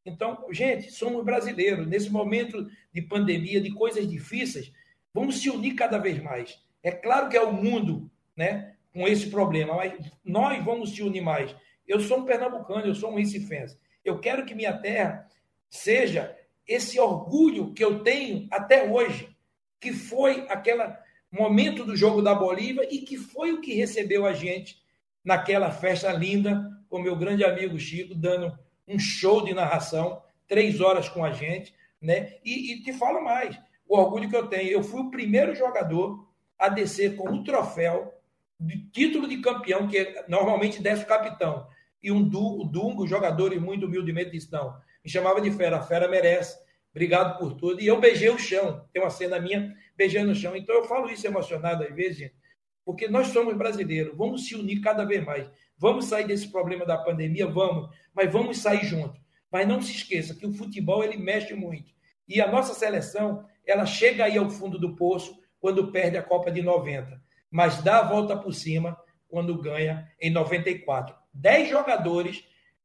[0.05, 1.87] Então, gente, somos brasileiros.
[1.87, 4.71] Nesse momento de pandemia, de coisas difíceis,
[5.17, 6.61] vamos se unir cada vez mais.
[6.83, 9.93] É claro que é o mundo né, com esse problema, mas
[10.23, 11.55] nós vamos se unir mais.
[11.87, 13.79] Eu sou um pernambucano, eu sou um recifense.
[14.05, 15.27] Eu quero que minha terra
[15.67, 16.37] seja
[16.67, 19.35] esse orgulho que eu tenho até hoje,
[19.79, 20.83] que foi aquele
[21.31, 24.79] momento do jogo da Bolívia e que foi o que recebeu a gente
[25.23, 28.55] naquela festa linda, com meu grande amigo Chico, dando
[28.87, 32.35] um show de narração, três horas com a gente, né?
[32.45, 36.27] E, e te falo mais, o orgulho que eu tenho, eu fui o primeiro jogador
[36.57, 38.13] a descer com um troféu
[38.59, 41.67] de título de campeão, que normalmente desce o capitão.
[42.01, 45.77] E um du, o Dungo, jogador e muito humildemente disse, não, me chamava de fera,
[45.77, 46.57] a fera merece,
[46.91, 47.81] obrigado por tudo.
[47.81, 50.55] E eu beijei o chão, tem uma cena minha beijando o chão.
[50.55, 52.35] Então eu falo isso emocionado às vezes, gente,
[52.83, 55.49] porque nós somos brasileiros, vamos se unir cada vez mais.
[55.77, 59.21] Vamos sair desse problema da pandemia, vamos, mas vamos sair juntos.
[59.51, 61.93] Mas não se esqueça que o futebol ele mexe muito.
[62.27, 66.49] E a nossa seleção, ela chega aí ao fundo do poço quando perde a Copa
[66.51, 68.97] de 90, mas dá a volta por cima
[69.27, 71.15] quando ganha em 94.
[71.33, 72.43] Dez jogadores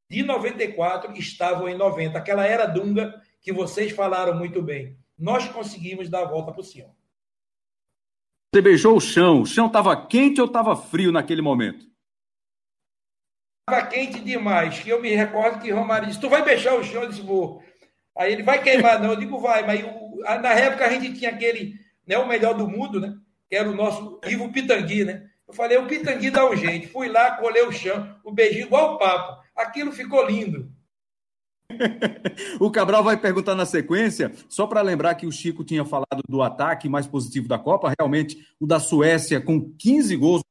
[0.09, 2.19] de 94 estavam em 90.
[2.19, 4.97] Aquela era Dunga que vocês falaram muito bem.
[5.19, 6.95] Nós conseguimos dar a volta por cima.
[8.55, 9.41] Você beijou o chão.
[9.41, 11.87] O chão estava quente ou estava frio naquele momento?
[13.69, 14.81] Estava quente demais.
[14.81, 17.03] Que eu me recordo que Romário disse: Tu vai beijar o chão?
[17.03, 17.63] Eu disse: Vou.
[18.17, 19.11] Aí ele vai queimar, não.
[19.11, 19.67] Eu digo: Vai.
[19.67, 19.83] Mas
[20.43, 21.75] na época a gente tinha aquele
[22.07, 23.17] né, o melhor do mundo, né?
[23.49, 25.29] Que era o nosso Ivo Pitangui, né?
[25.47, 26.89] Eu falei, o Pitangui dá um jeito.
[26.89, 29.43] Fui lá, colei o chão, o beijinho igual o papo.
[29.55, 30.71] Aquilo ficou lindo.
[32.61, 36.43] o Cabral vai perguntar na sequência, só para lembrar que o Chico tinha falado do
[36.43, 40.43] ataque mais positivo da Copa, realmente o da Suécia com 15 gols,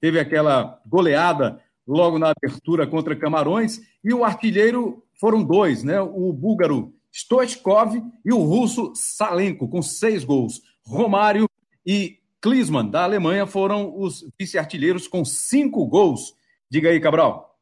[0.00, 6.00] teve aquela goleada logo na abertura contra Camarões, e o artilheiro foram dois, né?
[6.00, 7.94] O búlgaro Stoichkov
[8.24, 10.60] e o russo Salenko, com seis gols.
[10.82, 11.48] Romário
[11.86, 16.34] e Klinsmann, da Alemanha, foram os vice-artilheiros com cinco gols.
[16.68, 17.56] Diga aí, Cabral.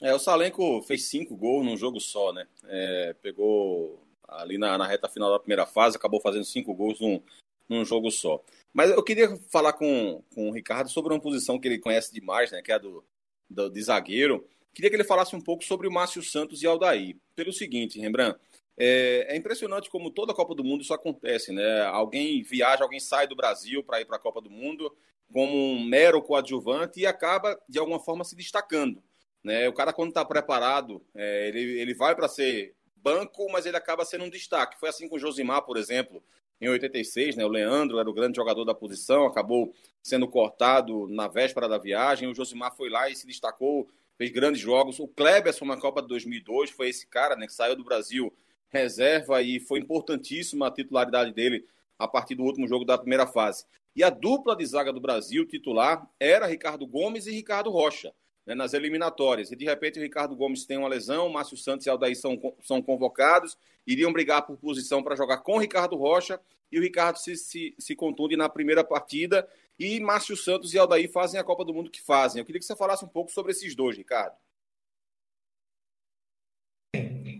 [0.00, 2.46] É, o Salenko fez cinco gols num jogo só, né?
[2.66, 7.20] É, pegou ali na, na, reta final da primeira fase, acabou fazendo cinco gols num,
[7.68, 8.42] num jogo só.
[8.72, 12.52] Mas eu queria falar com, com o Ricardo sobre uma posição que ele conhece demais,
[12.52, 12.62] né?
[12.62, 13.04] Que é a do,
[13.50, 14.46] do de zagueiro.
[14.74, 17.16] Queria que ele falasse um pouco sobre o Márcio Santos e Aldair.
[17.34, 18.38] Pelo seguinte, Rembrandt,
[18.76, 21.82] é, é, impressionante como toda a Copa do Mundo isso acontece, né?
[21.86, 24.94] Alguém viaja, alguém sai do Brasil para ir para a Copa do Mundo
[25.32, 29.02] como um mero coadjuvante e acaba, de alguma forma, se destacando.
[29.42, 29.68] Né?
[29.68, 34.04] O cara, quando está preparado, é, ele, ele vai para ser banco, mas ele acaba
[34.04, 34.78] sendo um destaque.
[34.78, 36.22] Foi assim com o Josimar, por exemplo,
[36.60, 37.44] em 86, né?
[37.44, 42.28] O Leandro era o grande jogador da posição, acabou sendo cortado na véspera da viagem.
[42.28, 43.88] O Josimar foi lá e se destacou,
[44.18, 44.98] fez grandes jogos.
[44.98, 47.46] O Kleberson na Copa de 2002 foi esse cara, né?
[47.46, 48.34] Que saiu do Brasil
[48.68, 51.64] reserva e foi importantíssima a titularidade dele
[51.98, 53.64] a partir do último jogo da primeira fase.
[53.96, 58.12] E a dupla de zaga do Brasil titular era Ricardo Gomes e Ricardo Rocha,
[58.46, 59.50] né, nas eliminatórias.
[59.50, 62.82] E de repente o Ricardo Gomes tem uma lesão, Márcio Santos e Aldair são, são
[62.82, 63.56] convocados,
[63.86, 66.38] iriam brigar por posição para jogar com Ricardo Rocha,
[66.70, 69.48] e o Ricardo se, se, se contunde na primeira partida,
[69.78, 72.40] e Márcio Santos e Aldair fazem a Copa do Mundo que fazem.
[72.40, 74.36] Eu queria que você falasse um pouco sobre esses dois, Ricardo.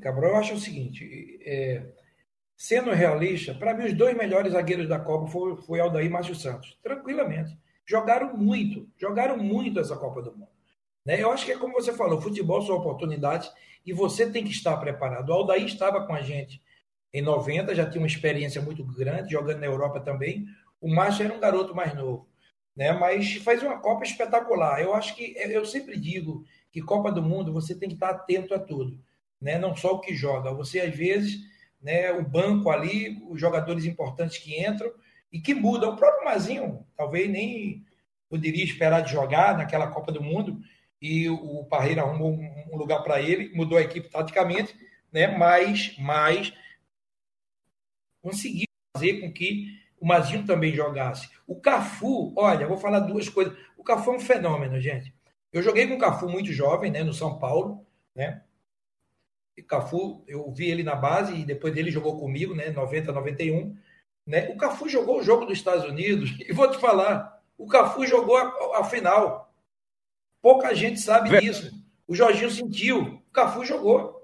[0.01, 1.85] Cabral, eu acho o seguinte: é,
[2.57, 6.35] sendo realista, para mim os dois melhores zagueiros da Copa foi, foi Aldair e Márcio
[6.35, 6.79] Santos.
[6.83, 7.59] Tranquilamente.
[7.85, 10.51] Jogaram muito, jogaram muito essa Copa do Mundo.
[11.05, 11.23] Né?
[11.23, 13.51] Eu acho que é como você falou, futebol são oportunidades
[13.85, 15.31] e você tem que estar preparado.
[15.31, 16.63] O Aldair estava com a gente
[17.15, 20.47] em 90, já tinha uma experiência muito grande, jogando na Europa também.
[20.81, 22.28] O Márcio era um garoto mais novo,
[22.79, 22.93] né?
[22.93, 24.81] mas faz uma Copa espetacular.
[24.81, 28.55] Eu acho que, eu sempre digo que Copa do Mundo você tem que estar atento
[28.55, 28.97] a tudo,
[29.41, 29.59] né?
[29.59, 30.55] não só o que joga.
[30.55, 31.41] Você, às vezes,
[31.83, 34.93] né, o banco ali, os jogadores importantes que entram
[35.33, 35.93] e que mudam.
[35.93, 37.85] O próprio Mazinho, talvez nem
[38.31, 40.61] poderia esperar de jogar naquela Copa do Mundo,
[41.03, 44.75] e o Parreira arrumou um lugar para ele, mudou a equipe taticamente,
[45.13, 45.27] né?
[45.27, 46.53] mas, mas
[48.23, 49.67] conseguiu fazer com que
[50.01, 51.29] o Mazinho também jogasse.
[51.47, 53.57] O Cafu, olha, vou falar duas coisas.
[53.77, 55.15] O Cafu é um fenômeno, gente.
[55.53, 58.43] Eu joguei com o Cafu muito jovem, né, no São Paulo, né?
[59.57, 63.77] E Cafu, eu vi ele na base e depois dele jogou comigo, né, 90, 91,
[64.27, 64.51] né?
[64.51, 68.37] O Cafu jogou o jogo dos Estados Unidos e vou te falar, o Cafu jogou
[68.37, 69.53] a, a final.
[70.41, 71.73] Pouca gente sabe disso.
[72.07, 74.18] O Jorginho sentiu, o Cafu jogou.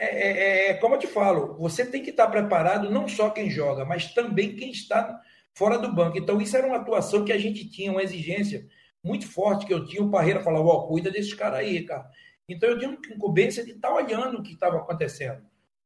[0.00, 3.28] É, é, é, é, como eu te falo, você tem que estar preparado, não só
[3.28, 5.20] quem joga, mas também quem está
[5.52, 6.16] fora do banco.
[6.16, 8.66] Então, isso era uma atuação que a gente tinha, uma exigência
[9.04, 10.02] muito forte que eu tinha.
[10.02, 12.08] O Parreira falava, ó, oh, cuida desses caras aí, cara.
[12.48, 15.42] Então, eu tinha uma incumbência de estar olhando o que estava acontecendo.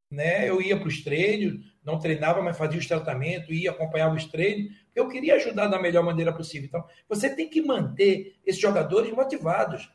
[0.08, 0.48] Né?
[0.48, 4.72] Eu ia para os treinos, não treinava, mas fazia os tratamentos, ia, acompanhava os treinos,
[4.94, 6.68] eu queria ajudar da melhor maneira possível.
[6.68, 9.90] Então, você tem que manter esses jogadores motivados,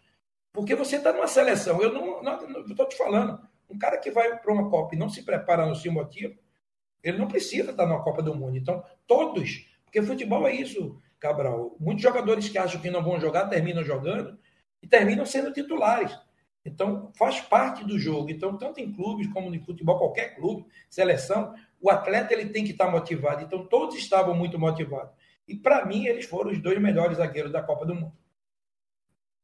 [0.52, 1.82] porque você está numa seleção.
[1.82, 3.40] Eu não estou te falando,
[3.70, 6.34] um cara que vai para uma Copa e não se prepara, não se motiva,
[7.04, 8.58] ele não precisa estar na Copa do Mundo.
[8.58, 11.76] Então, todos, porque futebol é isso, Cabral.
[11.80, 14.38] Muitos jogadores que acham que não vão jogar terminam jogando
[14.82, 16.18] e terminam sendo titulares.
[16.66, 18.30] Então, faz parte do jogo.
[18.30, 22.72] Então, tanto em clubes como em futebol, qualquer clube, seleção, o atleta ele tem que
[22.72, 23.44] estar motivado.
[23.44, 25.14] Então, todos estavam muito motivados.
[25.48, 28.14] E, para mim, eles foram os dois melhores zagueiros da Copa do Mundo.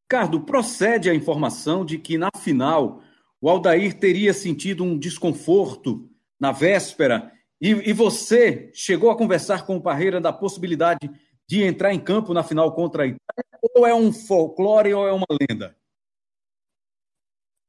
[0.03, 3.01] Ricardo, procede a informação de que na final
[3.45, 7.31] o Aldair teria sentido um desconforto na véspera
[7.61, 11.07] e, e você chegou a conversar com o Parreira da possibilidade
[11.47, 13.59] de entrar em campo na final contra a Itália?
[13.75, 15.77] Ou é um folclore ou é uma lenda?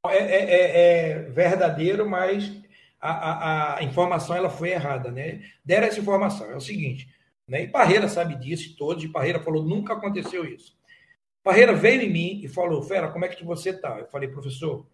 [0.07, 2.51] É, é, é, é verdadeiro, mas
[2.99, 5.43] a, a, a, informação ela foi errada, né?
[5.63, 7.07] Deram essa informação, é o seguinte,
[7.47, 7.65] né?
[7.65, 10.75] E Parreira sabe disso, todos, e Parreira falou, nunca aconteceu isso.
[11.43, 13.99] Parreira veio em mim e falou, Fera, como é que você tá?
[13.99, 14.87] Eu falei, professor,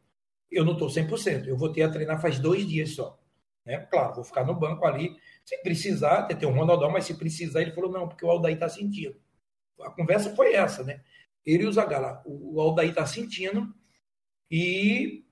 [0.56, 3.20] eu não estou 100%, eu vou ter a treinar faz dois dias só.
[3.66, 3.80] Né?
[3.90, 7.72] Claro, vou ficar no banco ali, se precisar, ter um Ronaldão, mas se precisar, ele
[7.72, 9.16] falou, não, porque o Aldair está sentindo.
[9.82, 11.02] A conversa foi essa, né?
[11.46, 13.74] Ele e o Zagala, o Aldair está sentindo
[14.50, 15.26] e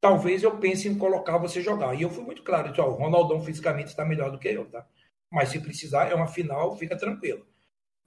[0.00, 1.94] talvez eu pense em colocar você jogar.
[1.94, 4.86] E eu fui muito claro, disse, o Ronaldão fisicamente está melhor do que eu, tá?
[5.30, 7.44] Mas se precisar, é uma final, fica tranquilo.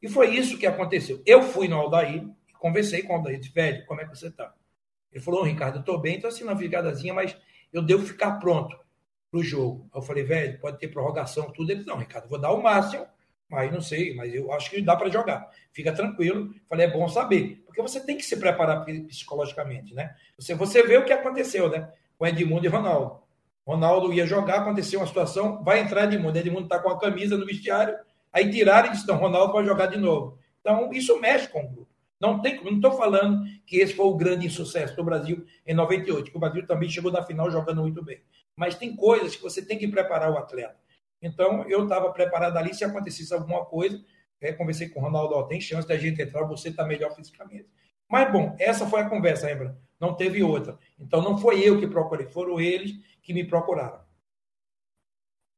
[0.02, 1.22] E foi isso que aconteceu.
[1.26, 2.26] Eu fui no Aldair,
[2.60, 4.54] conversei com o Aldair, disse, velho, como é que você está?
[5.12, 7.36] Ele falou, Ricardo, eu estou bem, estou assim na vigadazinha, mas
[7.74, 8.78] eu devo ficar pronto
[9.32, 9.90] para o jogo.
[9.94, 11.72] Eu falei, velho, pode ter prorrogação, tudo.
[11.72, 13.06] Ele, não, Ricardo, vou dar o máximo,
[13.50, 15.50] mas não sei, mas eu acho que dá para jogar.
[15.72, 16.54] Fica tranquilo.
[16.68, 20.16] Falei, é bom saber, porque você tem que se preparar psicologicamente, né?
[20.38, 21.92] Você, você vê o que aconteceu, né?
[22.18, 23.22] Com Edmundo e Ronaldo.
[23.66, 26.38] Ronaldo ia jogar, aconteceu uma situação, vai entrar Edmundo.
[26.38, 27.96] Edmundo está com a camisa no vestiário,
[28.34, 30.38] aí tiraram e disse, não, Ronaldo vai jogar de novo.
[30.60, 31.89] Então, isso mexe com o grupo.
[32.20, 36.32] Não tem, não estou falando que esse foi o grande insucesso do Brasil em 98,
[36.32, 38.22] que o Brasil também chegou na final jogando muito bem.
[38.56, 40.76] Mas tem coisas que você tem que preparar o atleta.
[41.22, 44.04] Então, eu estava preparado ali, se acontecesse alguma coisa,
[44.42, 47.68] é, conversei com o Ronaldo, ó, tem chance da gente entrar, você está melhor fisicamente.
[48.10, 49.78] Mas, bom, essa foi a conversa, lembra?
[50.00, 50.78] Não teve outra.
[51.00, 54.00] Então, não foi eu que procurei, foram eles que me procuraram.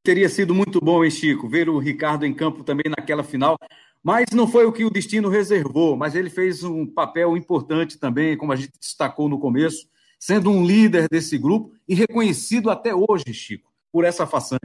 [0.04, 3.56] Teria sido muito bom, hein, Chico, ver o Ricardo em campo também naquela final,
[4.02, 8.36] mas não foi o que o destino reservou, mas ele fez um papel importante também,
[8.36, 9.88] como a gente destacou no começo,
[10.18, 14.60] sendo um líder desse grupo e reconhecido até hoje, Chico, por essa façanha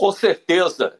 [0.00, 0.98] com certeza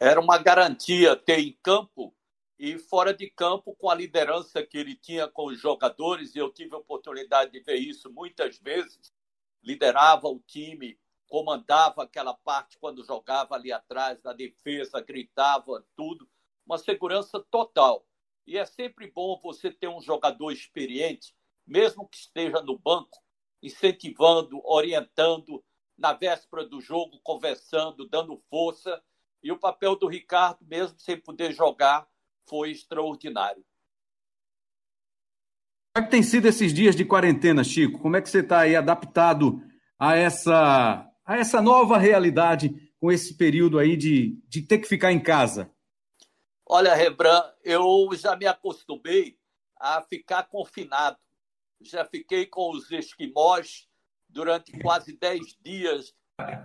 [0.00, 2.12] era uma garantia ter em campo
[2.58, 6.52] e fora de campo com a liderança que ele tinha com os jogadores, e eu
[6.52, 9.12] tive a oportunidade de ver isso muitas vezes.
[9.62, 10.98] Liderava o time,
[11.28, 16.28] comandava aquela parte quando jogava ali atrás da defesa, gritava tudo,
[16.70, 18.06] uma segurança total.
[18.46, 21.34] E é sempre bom você ter um jogador experiente,
[21.66, 23.18] mesmo que esteja no banco,
[23.60, 25.64] incentivando, orientando,
[25.98, 29.02] na véspera do jogo, conversando, dando força.
[29.42, 32.06] E o papel do Ricardo, mesmo sem poder jogar,
[32.48, 33.64] foi extraordinário.
[35.92, 37.98] Como é que tem sido esses dias de quarentena, Chico?
[37.98, 39.60] Como é que você está aí adaptado
[39.98, 45.12] a essa a essa nova realidade com esse período aí de, de ter que ficar
[45.12, 45.70] em casa?
[46.72, 49.36] Olha, Rembrandt, eu já me acostumei
[49.74, 51.18] a ficar confinado.
[51.80, 53.88] Já fiquei com os esquimós
[54.28, 56.14] durante quase 10 dias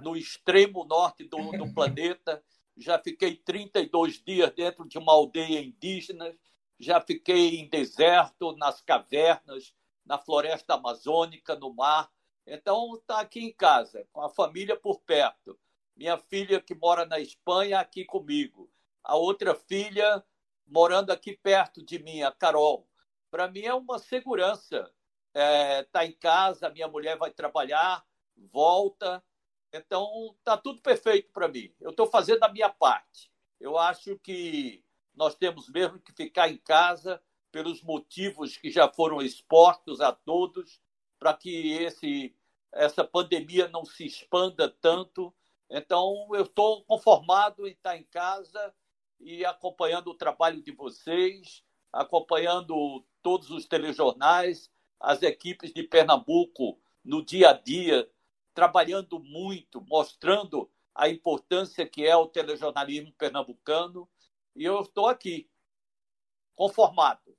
[0.03, 2.43] no extremo norte do, do planeta.
[2.78, 6.38] Já fiquei 32 dias dentro de uma aldeia indígena.
[6.80, 9.74] Já fiquei em deserto, nas cavernas,
[10.06, 12.12] na floresta amazônica, no mar.
[12.45, 15.58] Então, está aqui em casa, com a família por perto.
[15.95, 18.70] Minha filha, que mora na Espanha, aqui comigo.
[19.06, 20.24] A outra filha,
[20.66, 22.88] morando aqui perto de mim, a Carol
[23.36, 24.89] para mim é uma segurança.
[25.34, 28.01] É, tá em casa, minha mulher vai trabalhar,
[28.49, 29.22] volta.
[29.74, 31.76] Então, está tudo perfeito para mim.
[31.82, 33.30] Eu estou fazendo a minha parte.
[33.60, 39.22] Eu acho que nós temos mesmo que ficar em casa pelos motivos que já foram
[39.22, 40.80] expostos a todos,
[41.20, 42.34] para que esse,
[42.72, 45.36] essa pandemia não se expanda tanto.
[45.70, 48.74] Então, eu estou conformado em estar em casa
[49.20, 57.24] e acompanhando o trabalho de vocês, acompanhando todos os telejornais, as equipes de Pernambuco no
[57.24, 58.09] dia a dia,
[58.53, 64.09] trabalhando muito, mostrando a importância que é o telejornalismo pernambucano.
[64.55, 65.49] E eu estou aqui,
[66.55, 67.36] conformado.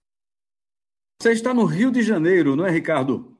[1.20, 3.36] Você está no Rio de Janeiro, não é, Ricardo?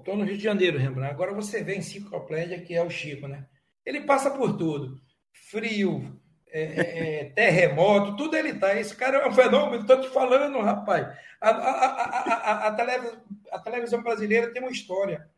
[0.00, 1.12] Estou no Rio de Janeiro, Rembrandt.
[1.12, 3.48] Agora você vê em enciclopédia que é o Chico, né?
[3.86, 5.00] Ele passa por tudo.
[5.32, 6.20] Frio,
[6.52, 8.74] é, é, é, terremoto, tudo ele tá.
[8.74, 11.06] Esse cara é um fenômeno, estou te falando, rapaz.
[11.40, 13.22] A, a, a, a, televisão,
[13.52, 15.28] a televisão brasileira tem uma história.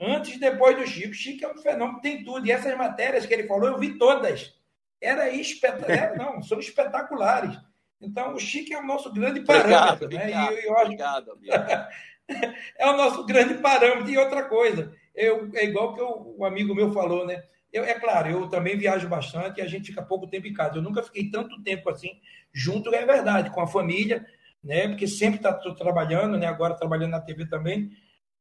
[0.00, 1.14] Antes e depois do Chico.
[1.14, 2.46] Chico é um fenômeno, tem tudo.
[2.46, 4.54] E essas matérias que ele falou, eu vi todas.
[5.00, 7.56] Era espetacular, não, são espetaculares.
[8.00, 10.06] Então, o Chico é o nosso grande parâmetro.
[10.06, 10.22] Obrigado, né?
[10.22, 10.84] obrigado, e eu, eu acho...
[10.86, 11.88] obrigado
[12.78, 14.10] é o nosso grande parâmetro.
[14.10, 17.44] E outra coisa, eu, é igual que eu, o amigo meu falou, né?
[17.72, 20.76] Eu, é claro, eu também viajo bastante e a gente fica pouco tempo em casa.
[20.76, 22.20] Eu nunca fiquei tanto tempo assim
[22.52, 24.26] junto, é verdade, com a família,
[24.62, 24.88] né?
[24.88, 26.46] Porque sempre está trabalhando, né?
[26.46, 27.90] Agora trabalhando na TV também.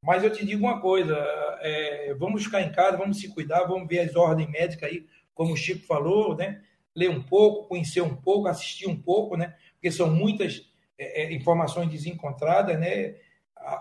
[0.04, 1.16] Mas eu te digo uma coisa:
[1.62, 5.54] é, vamos ficar em casa, vamos se cuidar, vamos ver as ordens médicas aí, como
[5.54, 6.62] o Chico falou, né?
[6.94, 9.56] Ler um pouco, conhecer um pouco, assistir um pouco, né?
[9.74, 10.62] Porque são muitas
[10.98, 13.16] é, é informações desencontradas, né?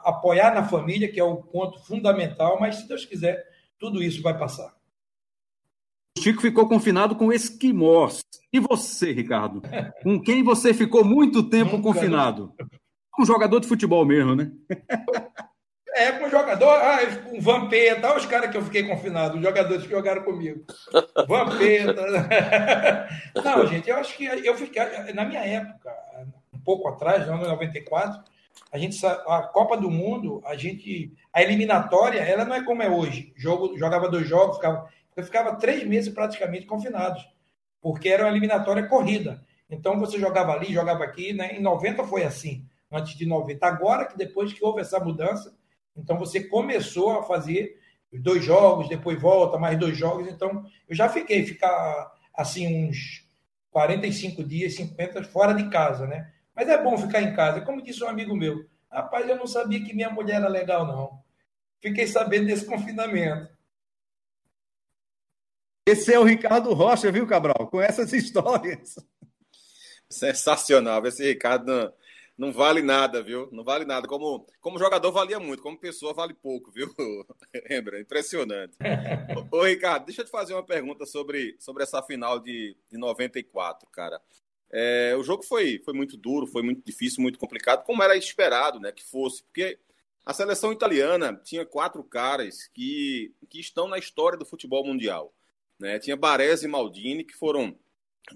[0.04, 3.46] apoiar na família, que é o ponto fundamental, mas se Deus quiser,
[3.78, 4.74] tudo isso vai passar.
[6.18, 8.20] Chico ficou confinado com esquimós.
[8.52, 9.62] E você, Ricardo?
[10.02, 12.52] Com quem você ficou muito tempo Nunca, confinado?
[13.12, 14.50] Com um jogador de futebol mesmo, né?
[15.94, 16.98] É, com jogador, ah,
[17.28, 20.64] com Vampeta, os caras que eu fiquei confinado, os jogadores que jogaram comigo.
[21.28, 22.28] Vampeta.
[23.44, 24.82] Não, gente, eu acho que eu fiquei,
[25.12, 25.92] na minha época,
[26.52, 28.22] um pouco atrás, no ano 94,
[28.72, 32.88] a gente a Copa do Mundo, a gente a eliminatória, ela não é como é
[32.88, 33.32] hoje.
[33.36, 37.26] Jogo, jogava dois jogos, ficava eu ficava três meses praticamente confinados,
[37.80, 39.44] porque era uma eliminatória corrida.
[39.68, 41.56] Então você jogava ali, jogava aqui, né?
[41.56, 43.66] Em 90 foi assim, antes de 90.
[43.66, 45.56] Agora que depois que houve essa mudança,
[45.96, 47.78] então você começou a fazer
[48.12, 50.28] dois jogos, depois volta, mais dois jogos.
[50.28, 53.28] Então eu já fiquei ficar assim uns
[53.70, 56.32] 45 dias, 50 fora de casa, né?
[56.54, 57.60] Mas é bom ficar em casa.
[57.60, 61.20] Como disse um amigo meu, rapaz, eu não sabia que minha mulher era legal, não.
[61.80, 63.48] Fiquei sabendo desse confinamento.
[65.90, 67.66] Esse é o Ricardo Rocha, viu, Cabral?
[67.66, 68.94] Com essas histórias.
[70.08, 71.04] Sensacional.
[71.04, 71.92] Esse Ricardo não,
[72.38, 73.48] não vale nada, viu?
[73.50, 74.06] Não vale nada.
[74.06, 76.94] Como, como jogador valia muito, como pessoa vale pouco, viu?
[77.68, 78.00] Lembra?
[78.00, 78.76] Impressionante.
[79.50, 82.96] ô, ô, Ricardo, deixa eu te fazer uma pergunta sobre, sobre essa final de, de
[82.96, 84.20] 94, cara.
[84.70, 88.78] É, o jogo foi, foi muito duro, foi muito difícil, muito complicado, como era esperado
[88.78, 89.76] né, que fosse, porque
[90.24, 95.34] a seleção italiana tinha quatro caras que, que estão na história do futebol mundial.
[95.80, 95.98] Né?
[95.98, 97.74] Tinha Baresi e Maldini, que foram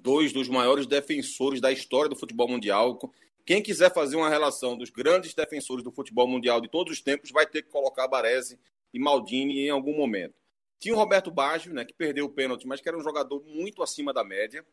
[0.01, 2.99] dois dos maiores defensores da história do futebol mundial.
[3.45, 7.31] Quem quiser fazer uma relação dos grandes defensores do futebol mundial de todos os tempos
[7.31, 8.59] vai ter que colocar Baresi
[8.93, 10.35] e Maldini em algum momento.
[10.79, 13.83] Tinha o Roberto Baggio, né, que perdeu o pênalti, mas que era um jogador muito
[13.83, 14.65] acima da média.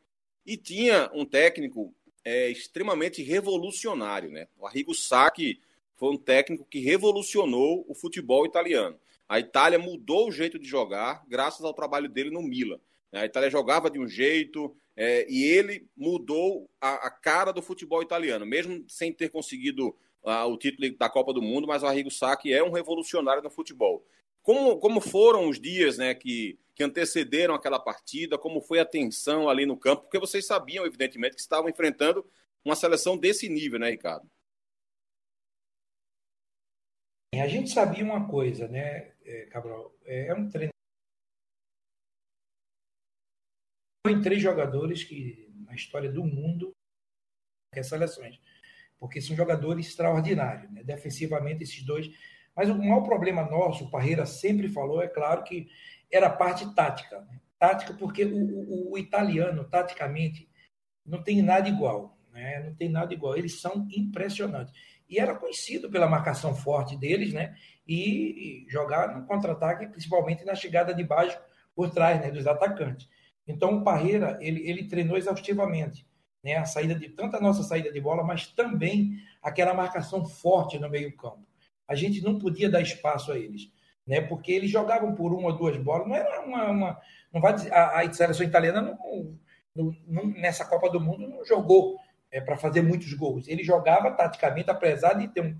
[0.45, 1.93] E tinha um técnico
[2.23, 4.31] é, extremamente revolucionário.
[4.31, 4.47] Né?
[4.57, 5.61] O Arrigo Sacchi
[5.95, 8.97] foi um técnico que revolucionou o futebol italiano.
[9.31, 12.77] A Itália mudou o jeito de jogar graças ao trabalho dele no Milan.
[13.13, 18.03] A Itália jogava de um jeito é, e ele mudou a, a, cara do futebol
[18.03, 22.11] italiano, mesmo sem ter conseguido uh, o título da Copa do Mundo, mas o Arrigo
[22.11, 24.05] Sacchi é um revolucionário no futebol.
[24.43, 28.37] Como, como foram os dias né, que, que antecederam aquela partida?
[28.37, 30.01] Como foi a tensão ali no campo?
[30.01, 32.29] Porque vocês sabiam, evidentemente, que estavam enfrentando
[32.65, 34.29] uma seleção desse nível, né, Ricardo?
[37.33, 39.11] A gente sabia uma coisa, né?
[39.31, 40.71] É, Cabral, é, é um treino
[44.07, 46.71] em três jogadores que na história do mundo
[47.73, 48.39] que seleções,
[48.99, 50.83] porque são jogadores extraordinários, né?
[50.83, 52.09] defensivamente esses dois.
[52.53, 55.69] Mas o maior problema nosso, o Parreira sempre falou, é claro que
[56.11, 57.39] era a parte tática, né?
[57.57, 60.49] tática porque o, o, o, italiano taticamente
[61.05, 62.59] não tem nada igual, né?
[62.59, 63.37] Não tem nada igual.
[63.37, 64.73] Eles são impressionantes
[65.11, 67.53] e era conhecido pela marcação forte deles, né?
[67.85, 71.37] E jogar no contra-ataque, principalmente na chegada de baixo
[71.75, 72.31] por trás, né?
[72.31, 73.09] Dos atacantes.
[73.45, 76.07] Então, o Parreira, ele, ele treinou exaustivamente
[76.43, 80.79] né, a saída de tanto a nossa saída de bola, mas também aquela marcação forte
[80.79, 81.45] no meio-campo.
[81.87, 83.69] A gente não podia dar espaço a eles,
[84.07, 86.69] né, porque eles jogavam por uma ou duas bolas, não era uma.
[86.69, 87.01] uma
[87.31, 89.37] não vai dizer, a, a seleção italiana não,
[89.75, 91.97] não, não, nessa Copa do Mundo não jogou
[92.31, 93.47] é, para fazer muitos gols.
[93.47, 95.57] Ele jogava taticamente, apesar de ter um,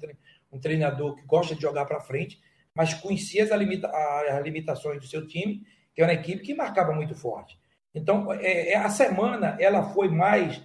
[0.51, 2.41] um treinador que gosta de jogar para frente,
[2.73, 6.93] mas conhecia as, limita, as limitações do seu time, que é uma equipe que marcava
[6.93, 7.59] muito forte.
[7.93, 10.61] Então, é, é, a semana ela foi mais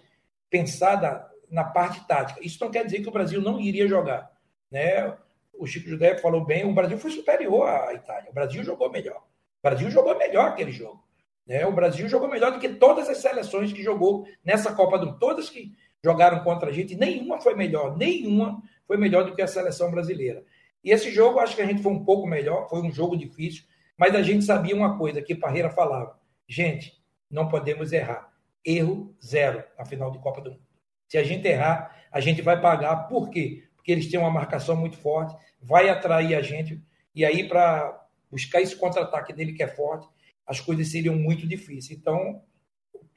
[0.48, 2.40] pensada na parte tática.
[2.42, 4.30] Isso não quer dizer que o Brasil não iria jogar.
[4.70, 5.16] Né?
[5.54, 8.30] O Chico Judé falou bem, o Brasil foi superior à Itália.
[8.30, 9.18] O Brasil jogou melhor.
[9.18, 11.04] O Brasil jogou melhor aquele jogo.
[11.46, 11.66] Né?
[11.66, 15.18] O Brasil jogou melhor do que todas as seleções que jogou nessa Copa do Mundo.
[15.18, 15.72] Todas que
[16.06, 17.96] jogaram contra a gente, nenhuma foi melhor.
[17.96, 20.44] Nenhuma foi melhor do que a seleção brasileira.
[20.84, 22.68] E esse jogo, acho que a gente foi um pouco melhor.
[22.68, 23.64] Foi um jogo difícil.
[23.98, 26.16] Mas a gente sabia uma coisa que Parreira falava.
[26.46, 26.92] Gente,
[27.28, 28.32] não podemos errar.
[28.64, 30.62] Erro zero na final de Copa do Mundo.
[31.08, 33.08] Se a gente errar, a gente vai pagar.
[33.08, 33.64] Por quê?
[33.74, 36.80] Porque eles têm uma marcação muito forte, vai atrair a gente.
[37.16, 40.06] E aí, para buscar esse contra-ataque dele que é forte,
[40.46, 41.98] as coisas seriam muito difíceis.
[41.98, 42.42] Então,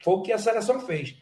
[0.02, 1.16] foi o que a seleção fez.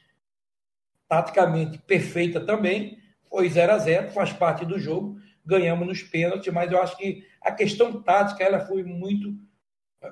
[1.09, 2.99] Taticamente perfeita também,
[3.29, 7.27] foi 0 a 0 faz parte do jogo, ganhamos nos pênaltis, mas eu acho que
[7.41, 9.35] a questão tática ela foi muito.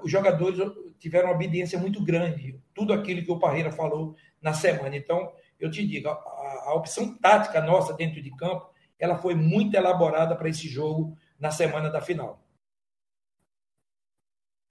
[0.02, 0.58] Os jogadores
[0.98, 4.96] tiveram uma obediência muito grande, tudo aquilo que o Parreira falou na semana.
[4.96, 9.76] Então, eu te digo, a, a opção tática nossa dentro de campo, ela foi muito
[9.76, 12.42] elaborada para esse jogo na semana da final.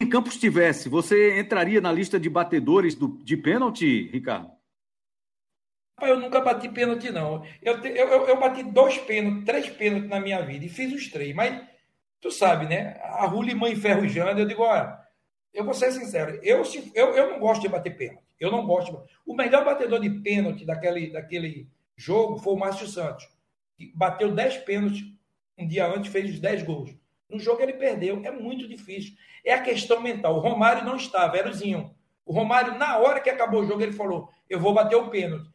[0.01, 4.54] Se Campos estivesse, você entraria na lista de batedores do, de pênalti, Ricardo?
[6.01, 7.45] Eu nunca bati pênalti, não.
[7.61, 11.33] Eu, eu, eu, bati dois pênaltis, três pênaltis na minha vida e fiz os três.
[11.33, 11.65] Mas
[12.19, 12.99] tu sabe, né?
[13.01, 14.99] A Rulimã enferrujando, eu digo, olha,
[15.53, 18.23] eu vou ser sincero, eu, eu, eu não gosto de bater pênalti.
[18.39, 18.91] Eu não gosto.
[18.91, 18.97] De...
[19.25, 23.25] O melhor batedor de pênalti daquele, daquele jogo foi o Márcio Santos,
[23.77, 25.15] que bateu 10 pênaltis
[25.57, 26.93] um dia antes, fez os 10 gols.
[27.29, 28.21] No jogo ele perdeu.
[28.23, 29.13] É muito difícil.
[29.43, 30.35] É a questão mental.
[30.35, 31.95] O Romário não estava, era o Zinho.
[32.25, 35.49] O Romário, na hora que acabou o jogo, ele falou: Eu vou bater o pênalti.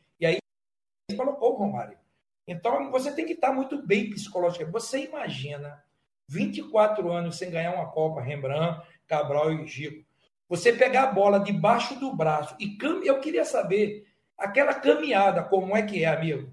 [1.15, 1.99] Colocou o Romário.
[2.47, 4.73] Então você tem que estar muito bem psicologicamente.
[4.73, 5.83] Você imagina
[6.29, 10.05] 24 anos sem ganhar uma Copa, Rembrandt, Cabral e Gico.
[10.49, 13.01] Você pegar a bola debaixo do braço e cam...
[13.05, 14.07] eu queria saber
[14.37, 16.53] aquela caminhada, como é que é, amigo?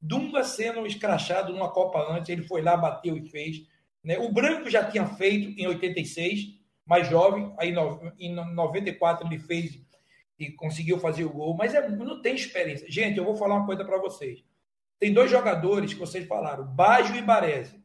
[0.00, 3.66] Dunga sendo escrachado numa Copa antes, ele foi lá, bateu e fez.
[4.04, 4.18] Né?
[4.18, 7.74] O Branco já tinha feito em 86, mais jovem, aí
[8.18, 9.80] em 94 ele fez
[10.38, 12.90] e conseguiu fazer o gol, mas é, não tem experiência.
[12.90, 14.44] Gente, eu vou falar uma coisa para vocês.
[14.98, 17.82] Tem dois jogadores que vocês falaram, Baggio e Baresi.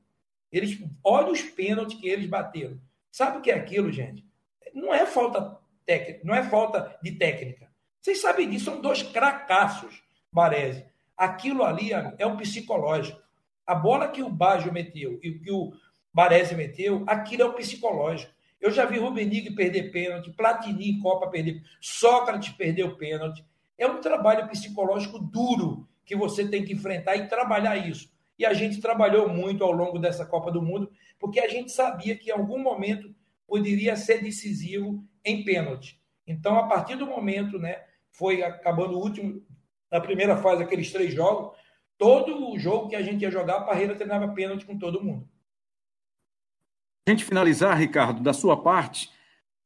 [0.51, 2.79] Eles, olha os pênaltis que eles bateram.
[3.11, 4.25] Sabe o que é aquilo, gente?
[4.73, 7.69] Não é falta técnica, não é falta de técnica.
[8.01, 10.85] Vocês sabem disso, são dois cracassos, Baresi.
[11.17, 13.21] Aquilo ali é o psicológico.
[13.65, 15.73] A bola que o Baggio meteu e que o
[16.13, 18.31] Baresi meteu, aquilo é o psicológico.
[18.59, 23.45] Eu já vi Rubenig perder pênalti, Platini em Copa perder, Sócrates perdeu pênalti.
[23.77, 28.11] É um trabalho psicológico duro que você tem que enfrentar e trabalhar isso.
[28.37, 32.15] E a gente trabalhou muito ao longo dessa Copa do Mundo porque a gente sabia
[32.15, 33.13] que em algum momento
[33.47, 35.99] poderia ser decisivo em pênalti.
[36.25, 39.41] Então, a partir do momento, né, foi acabando o último,
[39.91, 41.57] na primeira fase, aqueles três jogos,
[41.97, 45.27] todo o jogo que a gente ia jogar, a Parreira treinava pênalti com todo mundo.
[47.07, 49.09] A gente finalizar, Ricardo, da sua parte,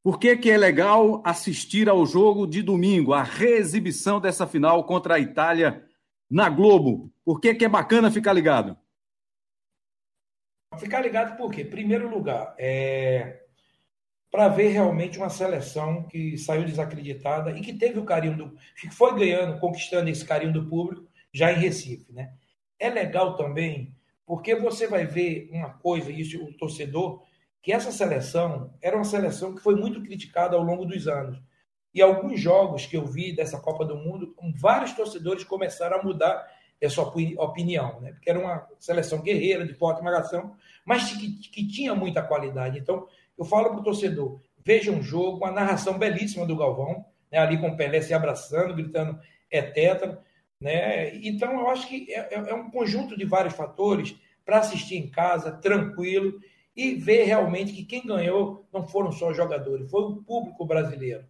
[0.04, 5.16] por que, que é legal assistir ao jogo de domingo, a reexibição dessa final contra
[5.16, 5.86] a Itália
[6.30, 7.12] na Globo?
[7.24, 8.78] Por que, que é bacana ficar ligado?
[10.78, 11.64] Ficar ligado por quê?
[11.64, 13.44] Primeiro lugar, é
[14.34, 18.58] para ver realmente uma seleção que saiu desacreditada e que teve o carinho do.
[18.76, 22.12] que foi ganhando, conquistando esse carinho do público já em Recife.
[22.12, 22.34] Né?
[22.80, 27.24] É legal também, porque você vai ver uma coisa, isso o torcedor,
[27.62, 31.42] que essa seleção era uma seleção que foi muito criticada ao longo dos anos.
[31.94, 36.46] E alguns jogos que eu vi dessa Copa do Mundo, vários torcedores começaram a mudar
[36.82, 38.12] essa opinião, né?
[38.12, 42.80] porque era uma seleção guerreira, de forte marcação, mas que, que tinha muita qualidade.
[42.80, 43.08] Então,
[43.38, 47.58] Eu falo para o torcedor, veja um jogo, uma narração belíssima do Galvão, né, ali
[47.58, 49.20] com o Pelé se abraçando, gritando
[49.50, 50.22] é tetra.
[50.64, 51.18] Né?
[51.18, 55.10] Então, eu acho que é, é, é um conjunto de vários fatores para assistir em
[55.10, 56.40] casa, tranquilo,
[56.74, 61.26] e ver realmente que quem ganhou não foram só os jogadores, foi o público brasileiro.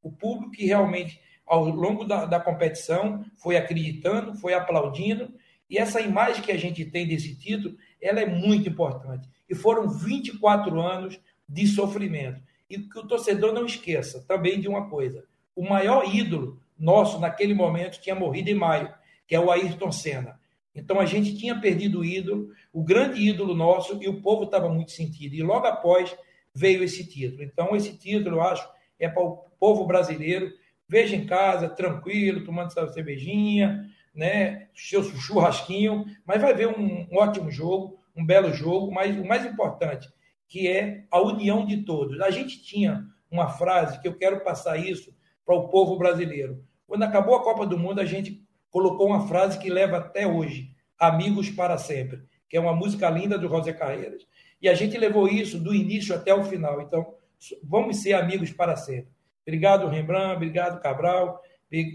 [0.00, 5.34] O público que realmente, ao longo da, da competição, foi acreditando, foi aplaudindo,
[5.68, 9.28] e essa imagem que a gente tem desse título, ela é muito importante.
[9.50, 11.18] E foram 24 anos
[11.48, 12.40] de sofrimento.
[12.70, 15.24] E que o torcedor não esqueça também de uma coisa:
[15.56, 18.92] o maior ídolo nosso naquele momento tinha morrido em maio,
[19.26, 20.38] que é o Ayrton Senna.
[20.74, 24.68] Então a gente tinha perdido o ídolo, o grande ídolo nosso, e o povo estava
[24.68, 25.34] muito sentido.
[25.34, 26.14] E logo após
[26.54, 27.42] veio esse título.
[27.42, 28.68] Então esse título, eu acho,
[28.98, 30.52] é para o povo brasileiro.
[30.88, 37.16] Veja em casa, tranquilo, tomando sua cervejinha, né, seu churrasquinho, mas vai ver um, um
[37.18, 40.08] ótimo jogo, um belo jogo, mas o mais importante,
[40.48, 42.20] que é a união de todos.
[42.20, 45.14] A gente tinha uma frase que eu quero passar isso
[45.44, 46.64] para o povo brasileiro.
[46.86, 50.70] Quando acabou a Copa do Mundo, a gente colocou uma frase que leva até hoje:
[50.98, 54.26] Amigos para sempre, que é uma música linda do José Carreiras.
[54.60, 56.80] E a gente levou isso do início até o final.
[56.80, 57.14] Então,
[57.62, 59.10] vamos ser amigos para sempre.
[59.46, 61.40] Obrigado, Rembrandt, obrigado, Cabral,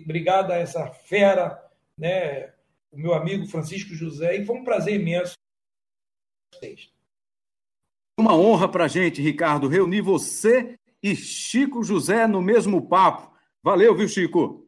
[0.05, 1.61] obrigado a essa fera,
[1.97, 2.53] né,
[2.91, 5.35] o meu amigo Francisco José, e foi um prazer imenso.
[8.17, 13.35] Uma honra para a gente, Ricardo, reunir você e Chico José no mesmo papo.
[13.63, 14.67] Valeu, viu, Chico?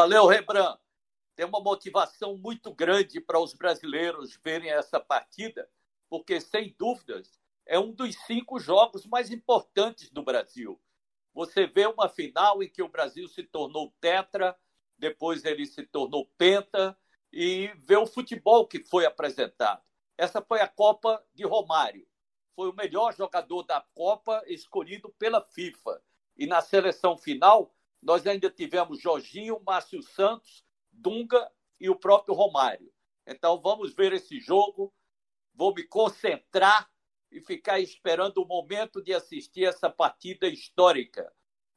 [0.00, 0.80] Valeu, Rembrandt.
[1.36, 5.68] Tem uma motivação muito grande para os brasileiros verem essa partida,
[6.08, 10.80] porque, sem dúvidas, é um dos cinco jogos mais importantes do Brasil.
[11.34, 14.58] Você vê uma final em que o Brasil se tornou tetra,
[14.96, 16.96] depois ele se tornou penta,
[17.30, 19.82] e vê o futebol que foi apresentado.
[20.16, 22.08] Essa foi a Copa de Romário.
[22.56, 26.02] Foi o melhor jogador da Copa escolhido pela FIFA.
[26.38, 32.92] E na seleção final, nós ainda tivemos Jorginho, Márcio Santos, Dunga e o próprio Romário.
[33.26, 34.92] Então vamos ver esse jogo.
[35.54, 36.90] Vou me concentrar
[37.30, 41.32] e ficar esperando o momento de assistir essa partida histórica.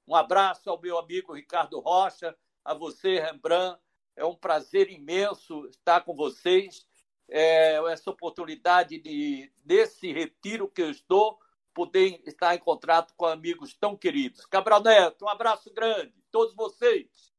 [0.08, 3.80] Um abraço ao meu amigo Ricardo Rocha, a você, Rembrandt.
[4.16, 6.86] É um prazer imenso estar com vocês.
[7.30, 11.40] É, essa oportunidade de, nesse retiro que eu estou,
[11.74, 14.46] poder estar em contato com amigos tão queridos.
[14.46, 17.34] Cabral Neto, um abraço grande, todos vocês.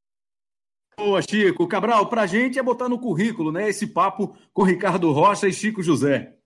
[0.96, 1.66] Boa, Chico.
[1.66, 3.68] Cabral, para a gente é botar no currículo, né?
[3.68, 6.36] Esse papo com Ricardo Rocha e Chico José.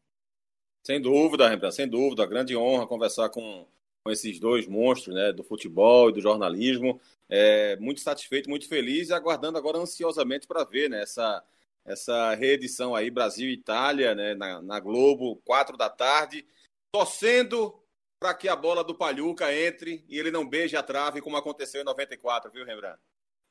[0.82, 2.24] Sem dúvida, Rembrandt, sem dúvida.
[2.24, 3.66] Grande honra conversar com,
[4.03, 6.99] com esses dois monstros né, do futebol e do jornalismo.
[7.28, 11.45] É, muito satisfeito, muito feliz e aguardando agora ansiosamente para ver né, essa,
[11.84, 16.47] essa reedição aí, Brasil e Itália, né, na, na Globo, quatro da tarde
[16.93, 17.74] torcendo
[18.18, 21.80] para que a bola do Palhuca entre e ele não beije a trave, como aconteceu
[21.80, 22.99] em 94, viu, Rembrandt?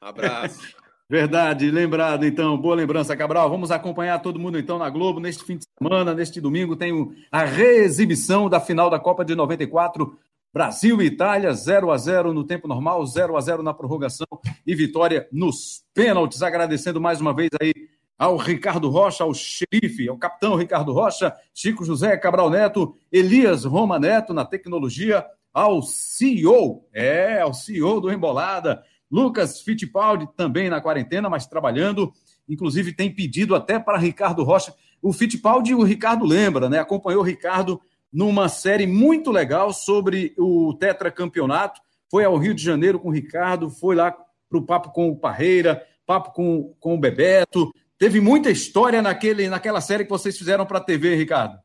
[0.01, 0.59] Abraço.
[1.09, 3.49] Verdade, lembrado então, boa lembrança, Cabral.
[3.49, 7.45] Vamos acompanhar todo mundo então na Globo neste fim de semana, neste domingo tem a
[7.45, 10.19] reexibição da final da Copa de 94,
[10.53, 14.27] Brasil e Itália, 0 a 0 no tempo normal, 0 a 0 na prorrogação
[14.65, 16.41] e vitória nos pênaltis.
[16.41, 17.73] Agradecendo mais uma vez aí
[18.17, 23.99] ao Ricardo Rocha, ao xerife, ao capitão Ricardo Rocha, Chico José Cabral Neto, Elias Roma
[23.99, 31.29] Neto na tecnologia, ao CEO, é, ao CEO do Embolada, Lucas Fittipaldi também na quarentena,
[31.29, 32.11] mas trabalhando,
[32.47, 34.73] inclusive tem pedido até para Ricardo Rocha.
[35.01, 36.79] O Fittipaldi, o Ricardo lembra, né?
[36.79, 37.79] Acompanhou o Ricardo
[38.11, 41.79] numa série muito legal sobre o tetracampeonato.
[42.09, 45.15] Foi ao Rio de Janeiro com o Ricardo, foi lá para o papo com o
[45.15, 50.65] Parreira, papo com, com o Bebeto, Teve muita história naquele, naquela série que vocês fizeram
[50.65, 51.59] para a TV, Ricardo.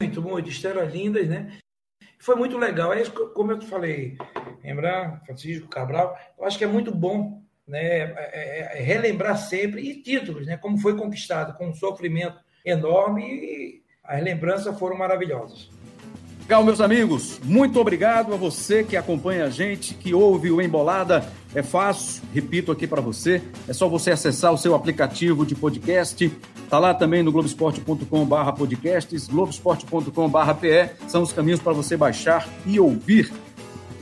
[0.00, 1.58] Muito bom, de histórias lindas, né?
[2.20, 2.92] Foi muito legal.
[2.92, 4.16] É isso, como eu te falei,
[4.62, 9.82] lembrar, Francisco Cabral, eu acho que é muito bom né, é, é, é relembrar sempre,
[9.82, 15.68] e títulos, né, como foi conquistado, com um sofrimento enorme, e as lembranças foram maravilhosas.
[16.42, 17.38] Legal, meus amigos.
[17.40, 21.30] Muito obrigado a você que acompanha a gente, que ouve o Embolada.
[21.54, 26.30] É fácil, repito aqui para você, é só você acessar o seu aplicativo de podcast.
[26.68, 30.90] Tá lá também no globesport.com/barra podcasts, globesport.com/barra pe.
[31.06, 33.32] São os caminhos para você baixar e ouvir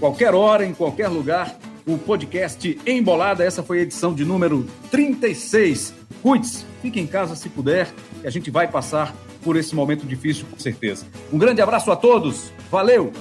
[0.01, 3.45] qualquer hora, em qualquer lugar, o podcast Embolada.
[3.45, 5.95] Essa foi a edição de número 36.
[6.23, 7.89] Cuide-se, fique em casa se puder,
[8.21, 11.07] que a gente vai passar por esse momento difícil, com certeza.
[11.33, 13.13] Um grande abraço a todos, valeu!